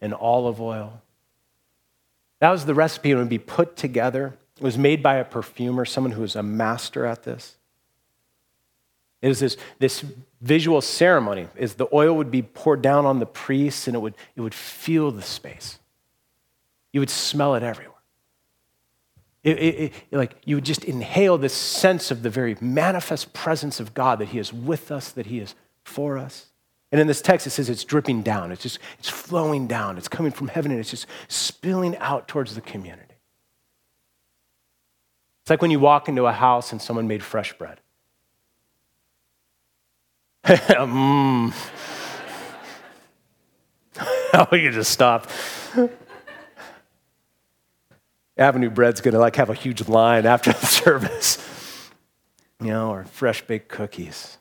[0.00, 1.00] and olive oil.
[2.40, 3.10] That was the recipe.
[3.10, 4.34] It would be put together.
[4.58, 7.56] It was made by a perfumer, someone who was a master at this.
[9.22, 10.04] It was this, this
[10.40, 14.14] visual ceremony is the oil would be poured down on the priests and it would,
[14.36, 15.78] it would fill the space.
[16.92, 17.94] You would smell it everywhere.
[19.44, 23.80] It, it, it, like you would just inhale this sense of the very manifest presence
[23.80, 26.46] of God that He is with us, that He is for us.
[26.90, 28.50] And in this text, it says it's dripping down.
[28.50, 29.98] It's just it's flowing down.
[29.98, 33.07] It's coming from heaven and it's just spilling out towards the community.
[35.48, 37.80] It's like when you walk into a house and someone made fresh bread.
[40.44, 41.54] mm.
[44.34, 45.30] oh, you just stop.
[48.36, 51.38] Avenue Bread's gonna like have a huge line after the service,
[52.60, 54.36] you know, or fresh baked cookies,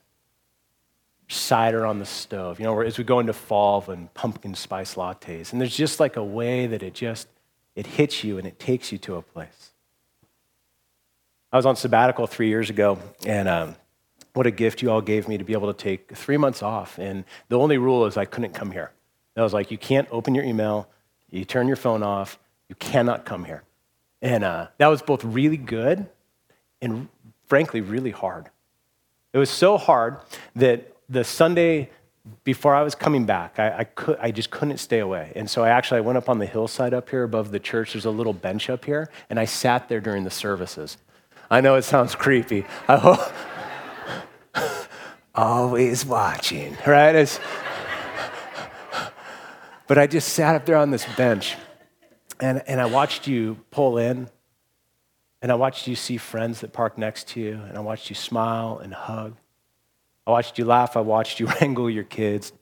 [1.29, 5.53] cider on the stove, you know, as we go into fall and pumpkin spice lattes,
[5.53, 7.29] and there's just like a way that it just
[7.77, 9.71] it hits you and it takes you to a place.
[11.51, 13.75] I was on sabbatical three years ago, and um,
[14.33, 16.99] what a gift you all gave me to be able to take three months off.
[16.99, 18.91] And the only rule is I couldn't come here.
[19.35, 20.89] I was like, you can't open your email,
[21.29, 23.63] you turn your phone off, you cannot come here.
[24.21, 26.07] And uh, that was both really good
[26.81, 27.07] and
[27.47, 28.49] frankly really hard.
[29.31, 30.17] It was so hard
[30.55, 31.91] that the Sunday
[32.43, 35.31] before I was coming back, I, I, could, I just couldn't stay away.
[35.35, 37.93] And so I actually I went up on the hillside up here above the church.
[37.93, 40.97] There's a little bench up here, and I sat there during the services.
[41.49, 42.65] I know it sounds creepy.
[42.87, 43.19] I hope,
[45.35, 47.15] always watching, right?
[47.15, 47.39] It's,
[49.87, 51.55] but I just sat up there on this bench
[52.39, 54.29] and, and I watched you pull in,
[55.41, 58.15] and I watched you see friends that parked next to you, and I watched you
[58.15, 59.35] smile and hug.
[60.25, 60.97] I watched you laugh.
[60.97, 62.53] I watched you wrangle your kids,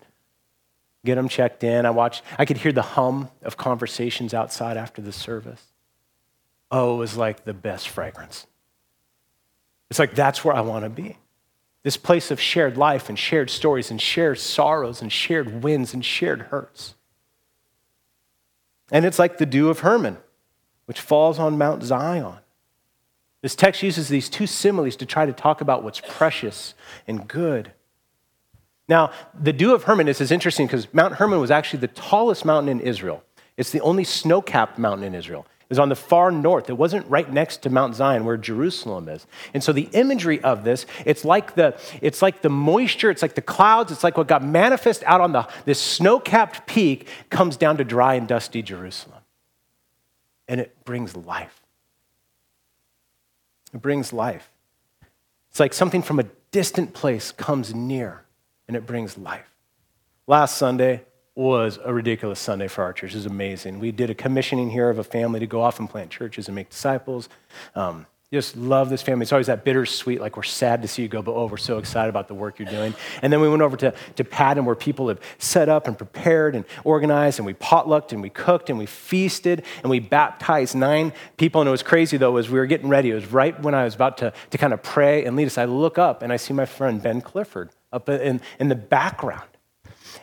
[1.04, 1.86] get them checked in.
[1.86, 5.64] I watched, I could hear the hum of conversations outside after the service.
[6.72, 8.48] Oh, it was like the best fragrance.
[9.90, 11.18] It's like that's where I want to be.
[11.84, 16.04] This place of shared life and shared stories and shared sorrows and shared wins and
[16.04, 16.96] shared hurts.
[18.92, 20.18] And it's like the dew of Hermon,
[20.86, 22.38] which falls on Mount Zion.
[23.42, 26.74] This text uses these two similes to try to talk about what's precious
[27.08, 27.72] and good.
[28.88, 32.46] Now, the dew of Hermon is, is interesting because Mount Hermon was actually the tallest
[32.46, 33.24] mountain in Israel.
[33.58, 35.46] It's the only snow capped mountain in Israel.
[35.68, 36.70] Was on the far north.
[36.70, 39.26] It wasn't right next to Mount Zion where Jerusalem is.
[39.52, 43.34] And so the imagery of this, it's like the, it's like the moisture, it's like
[43.34, 47.78] the clouds, it's like what got manifest out on the, this snow-capped peak comes down
[47.78, 49.22] to dry and dusty Jerusalem.
[50.48, 51.64] And it brings life.
[53.74, 54.52] It brings life.
[55.50, 58.24] It's like something from a distant place comes near
[58.68, 59.50] and it brings life.
[60.28, 61.06] Last Sunday,
[61.36, 63.12] was a ridiculous Sunday for our church.
[63.12, 63.80] It was amazing.
[63.80, 66.56] We did a commissioning here of a family to go off and plant churches and
[66.56, 67.28] make disciples.
[67.76, 69.24] Um, just love this family.
[69.24, 71.78] It's always that bittersweet, like we're sad to see you go, but oh, we're so
[71.78, 72.96] excited about the work you're doing.
[73.22, 76.56] And then we went over to, to Patton where people have set up and prepared
[76.56, 81.14] and organized, and we potlucked and we cooked and we feasted and we baptized nine
[81.38, 81.62] people.
[81.62, 83.84] And it was crazy though, as we were getting ready, it was right when I
[83.84, 85.58] was about to, to kind of pray and lead us.
[85.58, 89.55] I look up and I see my friend Ben Clifford up in, in the background.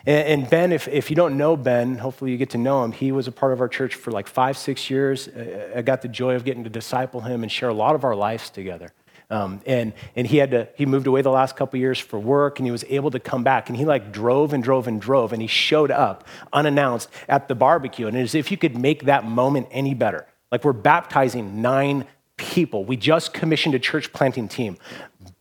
[0.05, 2.91] And, Ben, if, if you don't know Ben, hopefully you get to know him.
[2.91, 5.29] He was a part of our church for like five, six years.
[5.75, 8.15] I got the joy of getting to disciple him and share a lot of our
[8.15, 8.91] lives together.
[9.29, 12.59] Um, and and he had to he moved away the last couple years for work
[12.59, 15.33] and he was able to come back and he like drove and drove and drove
[15.33, 19.25] and he showed up unannounced at the barbecue and as if you could make that
[19.25, 22.05] moment any better like we're baptizing nine
[22.37, 24.77] people we just commissioned a church planting team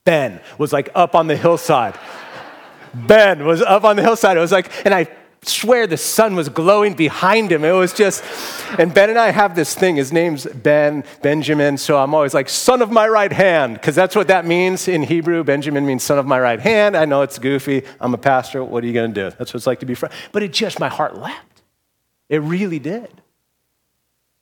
[0.05, 1.99] ben was like up on the hillside
[2.95, 4.37] Ben was up on the hillside.
[4.37, 5.09] It was like, and I
[5.45, 7.65] swear the sun was glowing behind him.
[7.65, 8.23] It was just,
[8.79, 9.97] and Ben and I have this thing.
[9.97, 11.79] His name's Ben, Benjamin.
[11.79, 15.03] So I'm always like, son of my right hand, because that's what that means in
[15.03, 15.43] Hebrew.
[15.43, 16.97] Benjamin means son of my right hand.
[16.97, 17.83] I know it's goofy.
[18.01, 18.63] I'm a pastor.
[18.63, 19.37] What are you going to do?
[19.37, 20.15] That's what it's like to be friends.
[20.31, 21.63] But it just, my heart leapt.
[22.29, 23.21] It really did.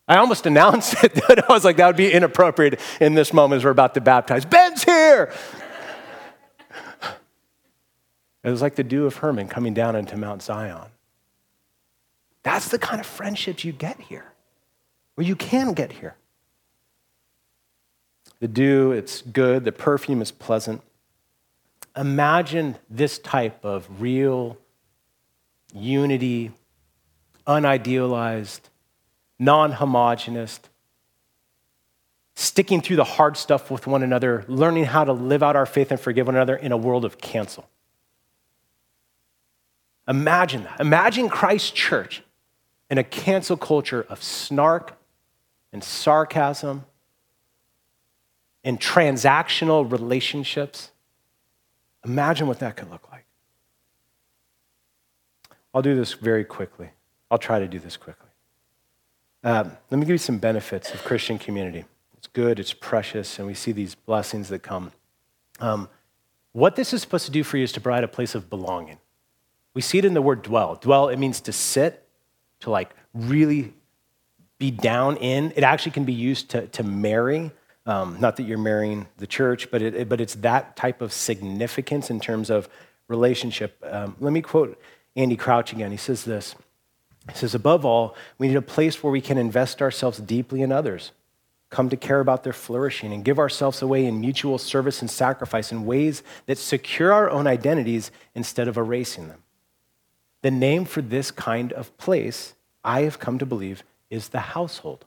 [0.07, 1.19] I almost announced it.
[1.29, 4.45] I was like, that would be inappropriate in this moment as we're about to baptize.
[4.45, 5.33] Ben's here.
[8.43, 10.89] It was like the dew of Hermon coming down into Mount Zion.
[12.43, 14.33] That's the kind of friendships you get here,
[15.17, 16.17] or you can get here.
[18.41, 20.81] The dew, it's good, the perfume is pleasant.
[21.95, 24.57] Imagine this type of real
[25.75, 26.53] unity,
[27.47, 28.61] unidealized,
[29.39, 30.61] non homogenous,
[32.35, 35.91] sticking through the hard stuff with one another, learning how to live out our faith
[35.91, 37.69] and forgive one another in a world of cancel.
[40.09, 40.81] Imagine that.
[40.81, 42.23] Imagine Christ's church
[42.91, 44.99] in a cancel culture of snark
[45.73, 46.85] and sarcasm
[48.65, 50.91] and transactional relationships.
[52.05, 53.25] Imagine what that could look like.
[55.73, 56.91] I'll do this very quickly.
[57.31, 58.29] I'll try to do this quickly.
[59.45, 61.85] Um, let me give you some benefits of Christian community.
[62.19, 64.93] It's good, it's precious, and we see these blessings that come.
[65.61, 65.89] Um,
[66.53, 68.99] what this is supposed to do for you is to provide a place of belonging.
[69.75, 70.77] We see it in the word dwell.
[70.77, 72.07] Dwell, it means to sit,
[72.61, 73.73] to like really
[74.59, 75.53] be down in.
[75.57, 77.51] It actually can be used to, to marry.
[77.87, 82.11] Um, not that you're marrying the church, but, it, but it's that type of significance
[82.11, 82.69] in terms of
[83.09, 83.83] relationship.
[83.89, 84.81] Um, let me quote
[85.17, 85.91] Andy Crouch again.
[85.91, 86.55] He says this
[87.29, 90.73] He says, Above all, we need a place where we can invest ourselves deeply in
[90.73, 91.13] others,
[91.71, 95.73] come to care about their flourishing, and give ourselves away in mutual service and sacrifice
[95.73, 99.43] in ways that secure our own identities instead of erasing them.
[100.43, 105.05] The name for this kind of place, I have come to believe, is the household.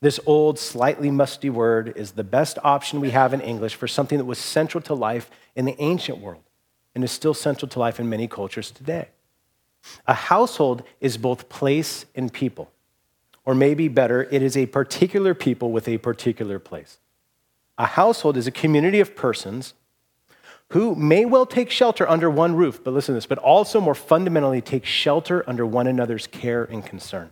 [0.00, 4.18] This old, slightly musty word is the best option we have in English for something
[4.18, 6.42] that was central to life in the ancient world
[6.94, 9.08] and is still central to life in many cultures today.
[10.06, 12.70] A household is both place and people.
[13.44, 16.98] Or maybe better, it is a particular people with a particular place.
[17.78, 19.74] A household is a community of persons
[20.70, 23.94] who may well take shelter under one roof, but listen to this, but also more
[23.94, 27.30] fundamentally take shelter under one another's care and concern.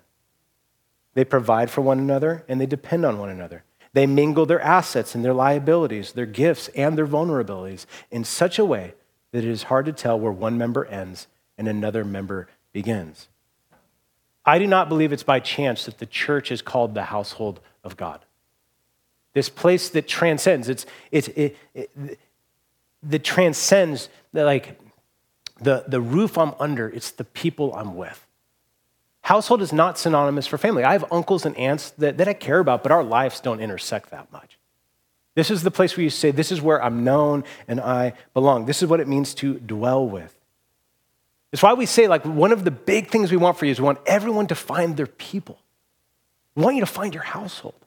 [1.15, 3.65] They provide for one another and they depend on one another.
[3.93, 8.65] They mingle their assets and their liabilities, their gifts and their vulnerabilities in such a
[8.65, 8.95] way
[9.31, 13.29] that it is hard to tell where one member ends and another member begins.
[14.45, 17.97] I do not believe it's by chance that the church is called the household of
[17.97, 18.25] God.
[19.33, 22.19] This place that transcends, it's, it's, it, it,
[23.09, 24.79] that transcends the, like
[25.61, 28.27] the, the roof I'm under, it's the people I'm with.
[29.23, 30.85] Household is not synonymous for family.
[30.85, 34.11] I have uncles and aunts that, that I care about, but our lives don't intersect
[34.11, 34.59] that much.
[35.35, 38.67] This is the place where you say, This is where I'm known and I belong.
[38.67, 40.35] This is what it means to dwell with.
[41.53, 43.81] It's why we say, like, one of the big things we want for you is
[43.81, 45.59] we want everyone to find their people.
[46.55, 47.84] We want you to find your household.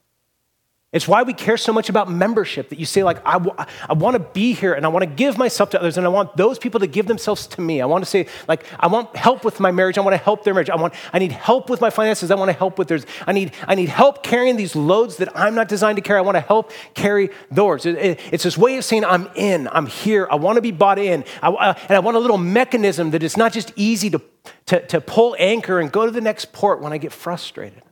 [0.94, 3.92] It's why we care so much about membership that you say, like, I, w- I
[3.92, 6.38] want to be here and I want to give myself to others and I want
[6.38, 7.82] those people to give themselves to me.
[7.82, 9.98] I want to say, like, I want help with my marriage.
[9.98, 10.70] I want to help their marriage.
[10.70, 12.32] I, want, I need help with my finances.
[12.32, 13.06] I want to help with theirs.
[13.28, 16.20] I need, I need help carrying these loads that I'm not designed to carry.
[16.20, 17.86] I want to help carry theirs.
[17.86, 20.72] It, it, it's this way of saying, I'm in, I'm here, I want to be
[20.72, 21.26] bought in.
[21.42, 24.22] I, uh, and I want a little mechanism that it's not just easy to,
[24.68, 27.84] to, to pull anchor and go to the next port when I get frustrated.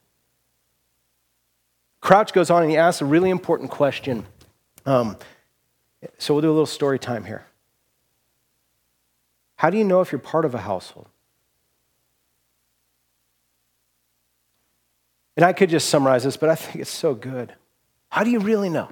[2.05, 4.27] Crouch goes on and he asks a really important question.
[4.85, 5.17] Um,
[6.19, 7.43] so we'll do a little story time here.
[9.55, 11.07] How do you know if you're part of a household?
[15.35, 17.53] And I could just summarize this, but I think it's so good.
[18.09, 18.89] How do you really know?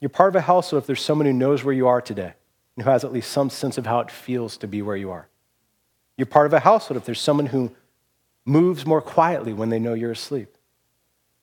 [0.00, 2.32] You're part of a household if there's someone who knows where you are today
[2.74, 5.10] and who has at least some sense of how it feels to be where you
[5.10, 5.28] are.
[6.16, 7.70] You're part of a household if there's someone who
[8.46, 10.56] moves more quietly when they know you're asleep.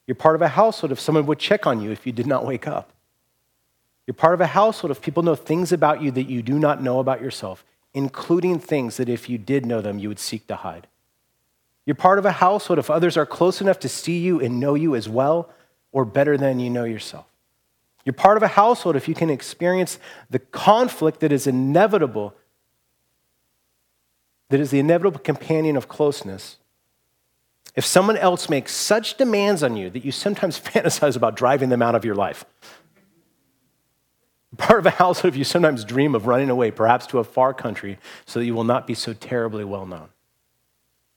[0.10, 2.44] You're part of a household if someone would check on you if you did not
[2.44, 2.94] wake up.
[4.08, 6.82] You're part of a household if people know things about you that you do not
[6.82, 10.56] know about yourself, including things that if you did know them, you would seek to
[10.56, 10.88] hide.
[11.86, 14.74] You're part of a household if others are close enough to see you and know
[14.74, 15.52] you as well
[15.92, 17.28] or better than you know yourself.
[18.04, 22.34] You're part of a household if you can experience the conflict that is inevitable,
[24.50, 26.58] that is the inevitable companion of closeness
[27.80, 31.82] if someone else makes such demands on you that you sometimes fantasize about driving them
[31.82, 32.44] out of your life,
[34.58, 37.54] part of a household, if you sometimes dream of running away, perhaps to a far
[37.54, 40.10] country, so that you will not be so terribly well known.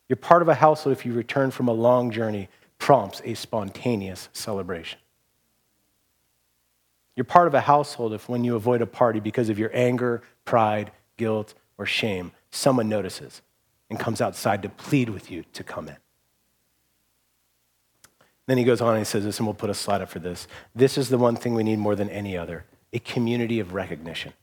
[0.08, 2.48] You're part of a household if you return from a long journey,
[2.78, 5.00] prompts a spontaneous celebration.
[7.16, 10.22] You're part of a household if when you avoid a party because of your anger,
[10.44, 13.42] pride, guilt, or shame, someone notices
[13.90, 15.96] and comes outside to plead with you to come in.
[18.46, 20.18] Then he goes on and he says this, and we'll put a slide up for
[20.18, 20.48] this.
[20.74, 24.34] This is the one thing we need more than any other a community of recognition.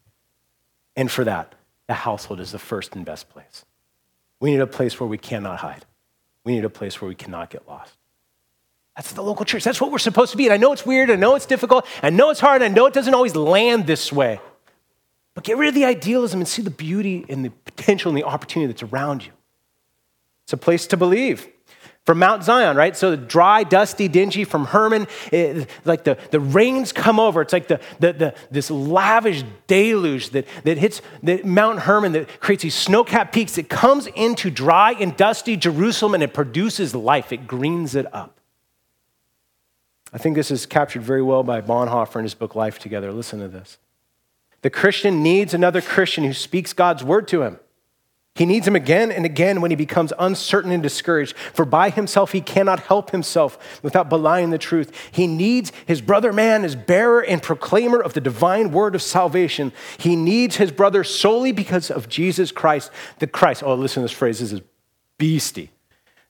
[0.96, 1.54] And for that,
[1.88, 3.64] the household is the first and best place.
[4.40, 5.86] We need a place where we cannot hide,
[6.44, 7.96] we need a place where we cannot get lost.
[8.96, 9.64] That's the local church.
[9.64, 10.46] That's what we're supposed to be.
[10.46, 12.86] And I know it's weird, I know it's difficult, I know it's hard, I know
[12.86, 14.42] it doesn't always land this way.
[15.36, 18.26] But get rid of the idealism and see the beauty and the potential and the
[18.26, 19.32] opportunity that's around you.
[20.44, 21.48] It's a place to believe
[22.10, 22.98] from Mount Zion, right?
[22.98, 27.40] So dry, dusty, dingy from Hermon, it, like the, the rains come over.
[27.40, 32.40] It's like the, the, the, this lavish deluge that, that hits the Mount Hermon that
[32.40, 33.60] creates these snow-capped peaks.
[33.60, 37.32] It comes into dry and dusty Jerusalem and it produces life.
[37.32, 38.40] It greens it up.
[40.12, 43.14] I think this is captured very well by Bonhoeffer in his book Life Together.
[43.14, 43.78] Listen to this.
[44.64, 47.60] The Christian needs another Christian who speaks God's word to him.
[48.40, 52.32] He needs him again and again when he becomes uncertain and discouraged, for by himself
[52.32, 54.98] he cannot help himself without belying the truth.
[55.12, 59.74] He needs his brother man as bearer and proclaimer of the divine word of salvation.
[59.98, 63.62] He needs his brother solely because of Jesus Christ, the Christ.
[63.62, 64.62] Oh, listen to this phrase, this is
[65.18, 65.72] beastie.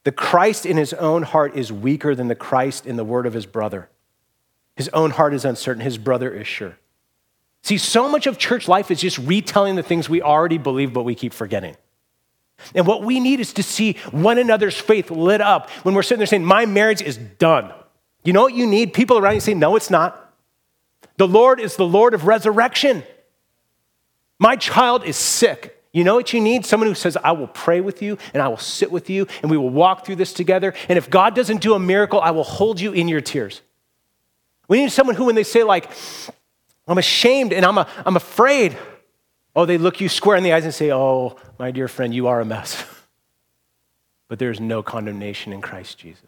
[0.03, 3.33] The Christ in his own heart is weaker than the Christ in the word of
[3.33, 3.87] his brother.
[4.75, 6.79] His own heart is uncertain, his brother is sure.
[7.61, 11.03] See, so much of church life is just retelling the things we already believe, but
[11.03, 11.75] we keep forgetting.
[12.75, 16.19] And what we need is to see one another's faith lit up when we're sitting
[16.19, 17.73] there saying, My marriage is done.
[18.23, 18.93] You know what you need?
[18.93, 20.33] People around you say, No, it's not.
[21.17, 23.03] The Lord is the Lord of resurrection.
[24.39, 25.75] My child is sick.
[25.91, 26.65] You know what you need?
[26.65, 29.49] Someone who says, I will pray with you and I will sit with you and
[29.49, 30.73] we will walk through this together.
[30.87, 33.61] And if God doesn't do a miracle, I will hold you in your tears.
[34.67, 35.89] We need someone who, when they say, like,
[36.87, 38.77] I'm ashamed and I'm, a, I'm afraid,
[39.55, 42.27] Oh, they look you square in the eyes and say, Oh, my dear friend, you
[42.27, 42.83] are a mess.
[44.27, 46.23] but there is no condemnation in Christ Jesus.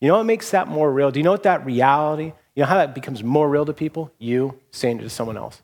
[0.00, 1.10] You know what makes that more real?
[1.10, 4.12] Do you know what that reality, you know how that becomes more real to people?
[4.18, 5.62] You saying it to someone else.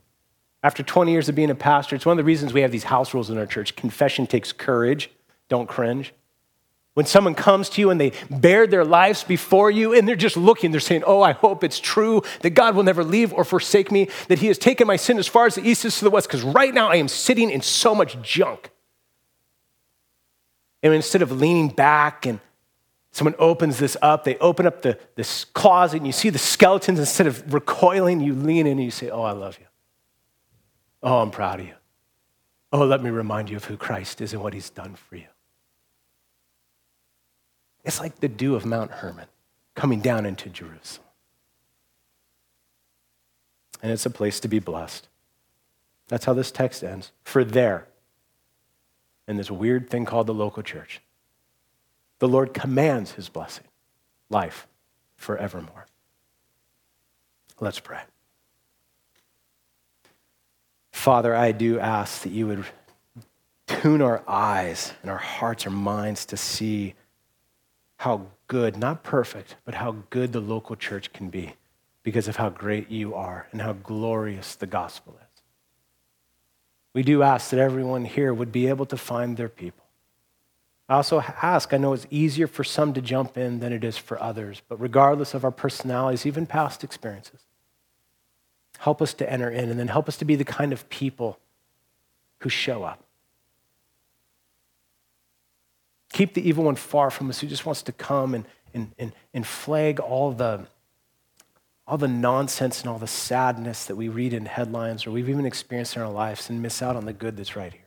[0.63, 2.85] After 20 years of being a pastor, it's one of the reasons we have these
[2.85, 3.77] house rules in our church.
[3.77, 5.11] Confession takes courage,
[5.49, 6.15] don't cringe.
[6.95, 10.37] When someone comes to you and they bare their lives before you and they're just
[10.37, 13.91] looking, they're saying, Oh, I hope it's true that God will never leave or forsake
[13.91, 16.11] me, that He has taken my sin as far as the east is to the
[16.11, 18.71] west, because right now I am sitting in so much junk.
[20.83, 22.41] And instead of leaning back and
[23.13, 26.99] someone opens this up, they open up the, this closet and you see the skeletons.
[26.99, 29.67] Instead of recoiling, you lean in and you say, Oh, I love you.
[31.03, 31.75] Oh, I'm proud of you.
[32.71, 35.27] Oh, let me remind you of who Christ is and what He's done for you.
[37.85, 39.27] It's like the dew of Mount Hermon
[39.75, 41.07] coming down into Jerusalem.
[43.83, 45.09] And it's a place to be blessed.
[46.09, 47.11] That's how this text ends.
[47.25, 47.89] For there,
[49.27, 51.01] in this weird thing called the local church,
[52.23, 53.65] The Lord commands his blessing,
[54.31, 54.69] life
[55.17, 55.87] forevermore.
[57.59, 57.99] Let's pray.
[60.93, 62.65] Father, I do ask that you would
[63.67, 66.95] tune our eyes and our hearts, our minds to see
[68.03, 71.55] how good, not perfect, but how good the local church can be
[72.03, 75.43] because of how great you are and how glorious the gospel is.
[76.95, 79.85] We do ask that everyone here would be able to find their people.
[80.89, 83.97] I also ask, I know it's easier for some to jump in than it is
[83.97, 87.43] for others, but regardless of our personalities, even past experiences,
[88.79, 91.39] help us to enter in and then help us to be the kind of people
[92.41, 93.05] who show up.
[96.13, 98.45] Keep the evil one far from us who just wants to come and,
[98.75, 100.67] and, and, and flag all the,
[101.87, 105.47] all the nonsense and all the sadness that we read in headlines or we've even
[105.47, 107.81] experienced in our lives and miss out on the good that's right here.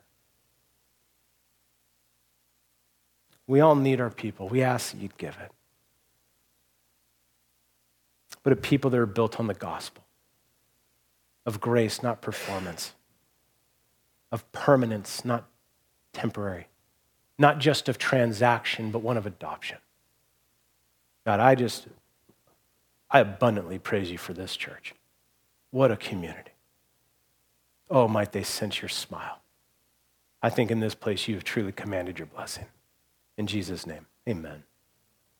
[3.47, 4.49] We all need our people.
[4.49, 5.51] We ask that you'd give it.
[8.41, 10.03] But a people that are built on the gospel
[11.45, 12.93] of grace, not performance,
[14.31, 15.47] of permanence, not
[16.11, 16.67] temporary,
[17.37, 19.77] not just of transaction, but one of adoption.
[21.25, 21.87] God, I just,
[23.09, 24.93] I abundantly praise you for this church.
[25.71, 26.51] What a community.
[27.89, 29.41] Oh, might they sense your smile.
[30.41, 32.65] I think in this place you have truly commanded your blessing.
[33.37, 34.63] In Jesus' name, amen.